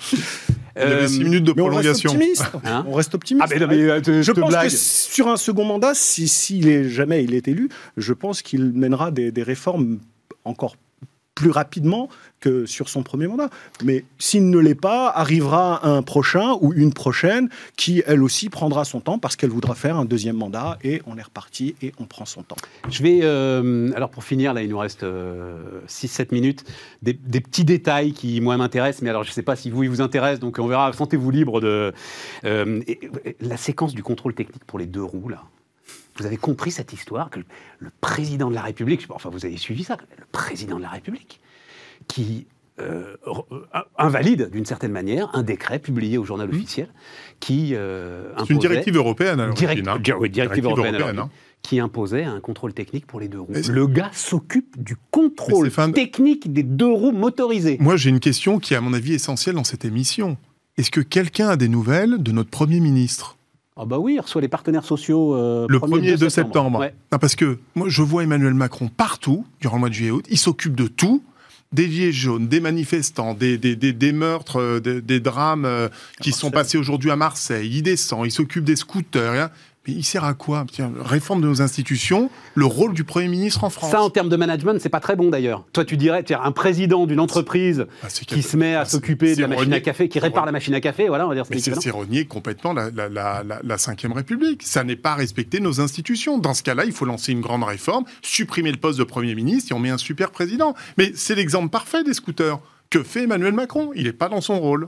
[0.75, 2.11] Il y avait Euh, 6 minutes de Mais on reste prolongation.
[2.11, 2.45] optimiste.
[2.65, 3.47] Hein on reste optimiste.
[3.49, 4.69] Ah, mais non, mais euh, te- je te pense blague.
[4.69, 8.71] que sur un second mandat, si, s'il est jamais il est élu, je pense qu'il
[8.73, 9.99] mènera des, des réformes
[10.43, 10.75] encore
[11.35, 12.09] plus rapidement
[12.39, 13.49] que sur son premier mandat.
[13.83, 18.85] Mais s'il ne l'est pas, arrivera un prochain ou une prochaine qui, elle aussi, prendra
[18.85, 22.05] son temps parce qu'elle voudra faire un deuxième mandat et on est reparti et on
[22.05, 22.55] prend son temps.
[22.89, 26.63] Je vais, euh, alors pour finir, là, il nous reste 6-7 minutes,
[27.01, 29.89] des, petits détails qui, moi, m'intéressent, mais alors je ne sais pas si vous, ils
[29.89, 31.93] vous intéressent, donc on verra, sentez-vous libre de...
[32.45, 32.81] euh,
[33.41, 35.43] la séquence du contrôle technique pour les deux roues, là.
[36.17, 37.39] Vous avez compris cette histoire que
[37.79, 41.39] le, président de la République, enfin vous avez suivi ça, le président de la République,
[42.07, 42.47] qui
[42.79, 43.33] euh, euh,
[43.97, 46.87] invalide d'une certaine manière un décret publié au journal officiel
[47.39, 49.89] qui euh, C'est une imposait- directive européenne à Direct- l'origine.
[49.89, 49.99] hein.
[49.99, 51.29] di- oui, directive, Directive européenne, européenne, alors,
[51.61, 53.53] qui imposait un contrôle technique pour les deux roues.
[53.69, 57.77] Le gars s'occupe du contrôle technique des deux roues motorisées.
[57.79, 60.37] Moi, j'ai une question qui est, à mon avis, essentielle dans cette émission.
[60.77, 63.34] Est-ce que quelqu'un a des nouvelles de notre Premier ministre?
[63.77, 66.79] Ah bah oui, il reçoit les partenaires sociaux euh, Le 1er 1er de septembre.
[66.79, 66.93] Ouais.
[67.11, 70.25] Non, parce que moi, je vois Emmanuel Macron partout, durant le mois de juillet-août.
[70.29, 71.23] Il s'occupe de tout.
[71.73, 75.89] Des gilets jaunes, des manifestants, des, des, des, des meurtres, euh, des, des drames euh,
[76.21, 77.69] qui sont passés aujourd'hui à Marseille.
[77.69, 79.33] Il descend, il s'occupe des scooters.
[79.33, 79.49] hein.
[79.87, 80.65] Mais il sert à quoi?
[80.71, 83.91] Tiens, Réforme de nos institutions, le rôle du Premier ministre en France.
[83.91, 85.63] Ça, en termes de management, c'est pas très bon d'ailleurs.
[85.73, 89.41] Toi, tu dirais, un président d'une entreprise Ah, c'est qui se met à s'occuper de
[89.41, 91.91] la machine à café, qui répare la machine à café, voilà, on va dire c'est
[91.91, 94.63] renier complètement la, la, la, Cinquième République.
[94.63, 96.37] Ça n'est pas respecter nos institutions.
[96.37, 99.71] Dans ce cas-là, il faut lancer une grande réforme, supprimer le poste de Premier ministre
[99.71, 100.73] et on met un super président.
[100.97, 102.59] Mais c'est l'exemple parfait des scooters.
[102.89, 103.91] Que fait Emmanuel Macron?
[103.95, 104.87] Il n'est pas dans son rôle.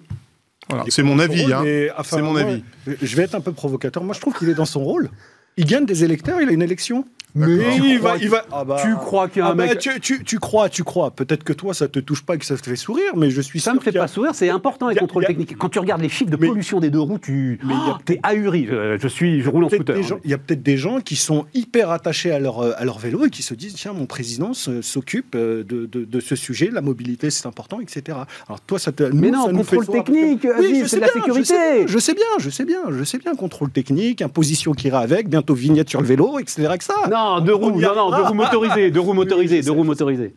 [0.69, 1.43] Voilà, Il est C'est mon avis.
[1.43, 1.61] rôle, hein.
[1.63, 2.63] mais, enfin, C'est mon moi, avis.
[3.01, 4.03] Je vais être un peu provocateur.
[4.03, 5.09] Moi, je trouve qu'il est dans son rôle.
[5.55, 7.05] Il gagne des électeurs, il a une élection.
[7.37, 8.45] Mais Tu il crois va, il va.
[8.51, 10.83] Ah bah, tu crois qu'il y a ah bah, mec- tu, tu- tu crois, tu
[10.83, 11.11] crois.
[11.11, 13.41] Peut-être que toi, ça te touche pas et que ça te fait sourire, mais je
[13.41, 15.57] suis Ça sûr me fait pas sourire, c'est important les a- contrôles a- techniques.
[15.57, 18.19] Quand tu regardes les chiffres de Mais- pollution des deux roues, tu Mais Oh, t'es
[18.23, 18.67] ahuri.
[18.71, 19.97] Euh, Je suis, je roule en scooter.
[19.97, 20.01] hein.
[20.01, 22.85] gens- Il y a peut-être des gens qui sont hyper attachés à leur, euh, à
[22.85, 26.35] leur vélo et qui se disent tiens, mon président s'occupe euh, de, de- de ce
[26.35, 28.17] sujet, la mobilité c'est important, etc.
[28.47, 29.03] Alors toi, ça te.
[29.03, 30.03] Mais nous, non, ça nous contrôle sourire.
[30.03, 31.53] technique, Oui, c'est la sécurité.
[31.87, 35.29] Je sais bien, je sais bien, je sais bien, contrôle technique, imposition qui ira avec,
[35.29, 36.67] bientôt vignette sur le vélo, etc.
[36.77, 36.93] que ça.
[37.35, 39.83] Non, deux On roues, non, non, deux roues motorisées, deux roues motorisées, je deux roues
[39.83, 40.33] motorisées.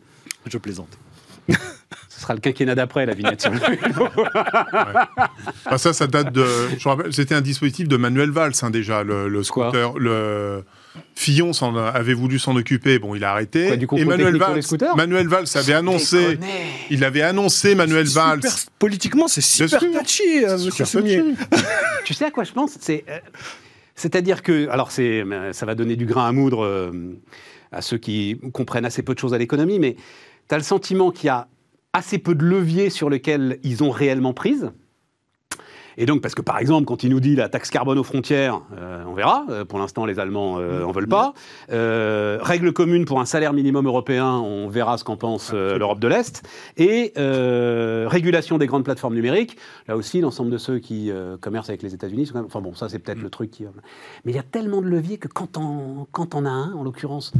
[0.47, 0.89] Je plaisante.
[2.09, 3.41] Ce sera le quinquennat d'après, la vignette.
[3.41, 4.07] sur le vélo.
[5.65, 6.45] Ah, ça, ça date de.
[6.77, 9.97] Je rappelle, c'était un dispositif de Manuel Valls hein, déjà, le, le Quoi scooter.
[9.97, 10.63] le
[11.15, 13.67] Fillon s'en a- avait voulu s'en occuper, bon, il a arrêté.
[13.67, 14.61] Quoi, du contrôle Manuel Valls,
[14.97, 16.37] Manuel Valls avait annoncé.
[16.89, 18.41] Il avait annoncé Manuel Super- Valls.
[18.79, 21.23] Politiquement, c'est super touchy, euh, monsieur Soumier.
[22.05, 22.71] Tu sais à quoi je pense?
[22.79, 23.19] C'est, euh,
[23.95, 26.91] C'est-à-dire que, alors ça va donner du grain à moudre euh,
[27.71, 29.95] à ceux qui comprennent assez peu de choses à l'économie, mais
[30.47, 31.47] tu as le sentiment qu'il y a
[31.93, 34.71] assez peu de leviers sur lesquels ils ont réellement prise.
[35.97, 38.61] Et donc, parce que par exemple, quand il nous dit la taxe carbone aux frontières,
[38.77, 39.45] euh, on verra.
[39.49, 41.33] Euh, pour l'instant, les Allemands euh, en veulent pas.
[41.71, 45.99] Euh, règles communes pour un salaire minimum européen, on verra ce qu'en pense euh, l'Europe
[45.99, 46.43] de l'Est.
[46.77, 49.57] Et euh, régulation des grandes plateformes numériques.
[49.87, 52.87] Là aussi, l'ensemble de ceux qui euh, commercent avec les États-Unis, même- enfin bon, ça
[52.89, 53.65] c'est peut-être le truc qui.
[54.25, 56.83] Mais il y a tellement de leviers que quand on, quand on a un, en
[56.83, 57.33] l'occurrence,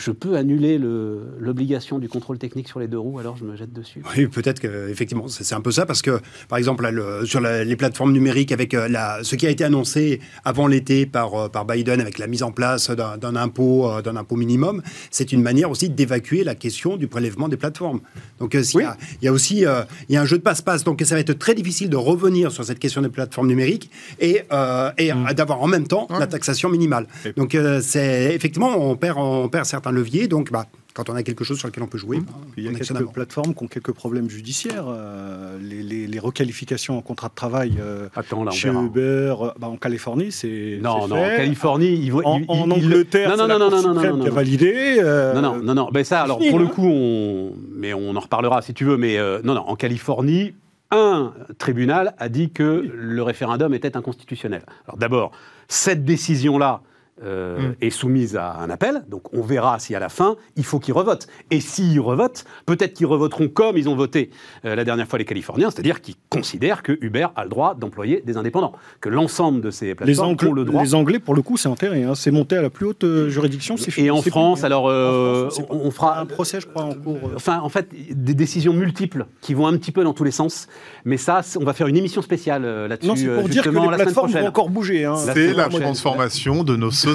[0.00, 3.54] je peux annuler le- l'obligation du contrôle technique sur les deux roues, alors je me
[3.56, 4.02] jette dessus.
[4.16, 7.40] Oui, peut-être qu'effectivement, c'est c'est un peu ça, parce que, par exemple, là, le- sur
[7.40, 11.34] la- les plateformes numériques, avec euh, la, ce qui a été annoncé avant l'été par,
[11.34, 15.32] euh, par Biden, avec la mise en place d'un impôt, euh, d'un impôt minimum, c'est
[15.32, 18.00] une manière aussi d'évacuer la question du prélèvement des plateformes.
[18.38, 18.84] Donc, euh, s'il Oui.
[18.84, 21.00] y, a, il y a aussi euh, il y a un jeu de passe-passe, donc
[21.04, 23.90] ça va être très difficile de revenir sur cette question des plateformes numériques
[24.20, 25.32] et, euh, et Mm.
[25.34, 27.06] d'avoir en même temps la taxation minimale.
[27.36, 31.22] Donc, euh, c'est effectivement, on perd, on perd certains leviers, donc bah, quand on a
[31.22, 33.68] quelque chose sur lequel on peut jouer, bah, Il y a quelques plateformes qui ont
[33.68, 34.86] quelques problèmes judiciaires.
[34.88, 38.82] euh, les, les- les requalifications en contrat de travail euh, Attends, là, on chez verra.
[38.84, 39.00] Uber,
[39.40, 41.34] euh, bah, en Californie, c'est Non, non, fait.
[41.34, 42.22] en Californie, ils vont.
[42.24, 44.96] En, ils- en Angleterre, non, non, validé.
[45.00, 45.88] euh, Non, non, non, non.
[45.92, 46.68] Ben ça, alors pour le hein.
[46.74, 48.96] coup, on, mais on en reparlera si tu veux.
[48.96, 49.62] Mais non, non.
[49.68, 50.54] En Californie,
[50.90, 54.62] un tribunal a dit que le référendum était inconstitutionnel.
[54.88, 55.30] Alors d'abord,
[55.68, 56.80] cette décision-là.
[57.22, 57.74] Euh, Mm.
[57.82, 60.94] est soumise à un appel, donc on verra si à la fin il faut qu'ils
[60.94, 61.26] revotent.
[61.50, 64.30] Et s'ils revotent, peut-être qu'ils revoteront comme ils ont voté
[64.64, 68.22] euh, la dernière fois les Californiens, c'est-à-dire qu'ils considèrent que Uber a le droit d'employer
[68.24, 70.82] des indépendants, que l'ensemble de ces les, plateformes Anglais, ont le droit.
[70.82, 72.04] les Anglais, pour le coup, c'est enterré.
[72.04, 72.14] hein.
[72.14, 73.76] C'est monté à la plus haute euh, juridiction.
[73.76, 74.66] c'est Et fini, en France, fini, hein.
[74.66, 77.16] alors euh, En France, on on fera un procès, je crois, en cours.
[77.24, 77.32] euh.
[77.36, 80.68] Enfin, en fait, des décisions multiples qui vont un petit peu dans tous les sens.
[81.04, 83.08] Mais ça, on va faire une émission spéciale euh, là-dessus.
[83.08, 85.04] Non, c'est pour dire que les la plateformes vont encore bouger.
[85.04, 85.16] hein.
[85.26, 85.82] La C'est la prochaine.
[85.82, 87.09] transformation de nos sociétés.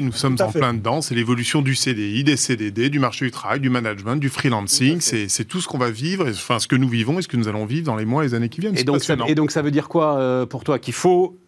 [0.00, 0.58] Nous sommes en fait.
[0.58, 1.02] plein dedans.
[1.02, 5.00] C'est l'évolution du CDI, des CDD, du marché du travail, du management, du freelancing.
[5.00, 7.48] C'est tout ce qu'on va vivre, enfin ce que nous vivons et ce que nous
[7.48, 8.74] allons vivre dans les mois et les années qui viennent.
[8.74, 9.26] Et C'est donc, ça, passionnant.
[9.26, 11.38] et donc, ça veut dire quoi euh, pour toi Qu'il faut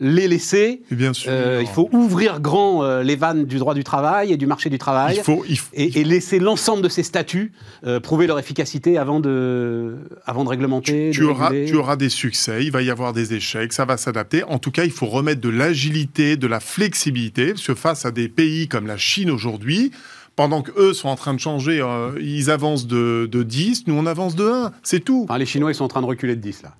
[0.00, 0.82] les laisser.
[0.90, 1.30] Et bien sûr.
[1.32, 4.68] euh, il faut ouvrir grand euh, les vannes du droit du travail et du marché
[4.70, 5.16] du travail.
[5.18, 7.52] Il faut, il faut- Et, et laisser l'ensemble de ces statuts
[7.86, 11.10] euh, prouver leur efficacité avant de, avant de réglementer.
[11.12, 13.96] tu de auras, tu auras des succès, il va y avoir des échecs, ça va
[13.96, 14.42] s'adapter.
[14.44, 18.10] En tout cas, il faut remettre de l'agilité, de la flexibilité, parce que face à
[18.10, 19.90] des pays comme la Chine aujourd'hui,
[20.36, 24.06] pendant qu'eux sont en train de changer, euh, ils avancent de, de 10, nous on
[24.06, 25.26] avance de 1, c'est tout.
[25.28, 26.74] Enfin, les Chinois, ils sont en train de reculer de 10 là.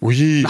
[0.00, 0.44] Oui,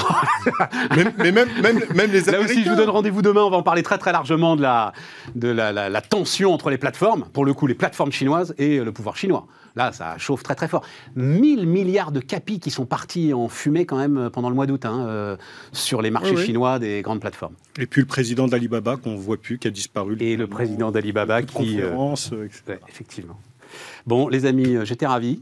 [0.96, 2.76] mais, mais même, même, même les Là aussi, je vous Américains.
[2.76, 3.42] donne rendez-vous demain.
[3.42, 4.92] On va en parler très très largement de la,
[5.36, 8.78] de la, la- la tension entre les plateformes, pour le coup les plateformes chinoises et
[8.80, 9.46] le pouvoir chinois.
[9.74, 10.84] Là, ça chauffe très très fort.
[11.16, 14.84] 1000 milliards de capis qui sont partis en fumée quand même pendant le mois d'août
[14.84, 15.36] hein, euh,
[15.72, 16.44] sur les marchés Oui, oui.
[16.46, 17.55] chinois des grandes plateformes.
[17.78, 20.16] Et puis le président d'Alibaba qu'on ne voit plus, qui a disparu.
[20.20, 21.80] Et le président d'Alibaba qui...
[21.80, 22.62] euh, Conférence, euh, etc.
[22.68, 23.38] Ouais, effectivement.
[24.07, 25.40] Bon, les amis, euh, j'étais ravi.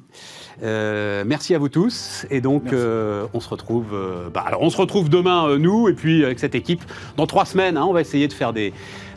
[0.62, 2.26] Euh, merci à vous tous.
[2.30, 3.92] Et donc, euh, on se retrouve.
[3.92, 6.82] Euh, bah, alors, on se retrouve demain, nous, et puis avec cette équipe,
[7.16, 7.76] dans trois semaines.
[7.76, 8.72] Hein, on va essayer de faire des,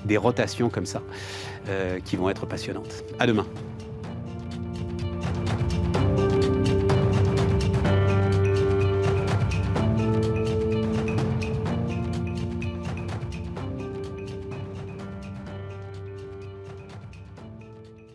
[0.05, 1.01] des rotations comme ça,
[2.05, 3.03] qui vont être passionnantes.
[3.19, 3.45] À demain.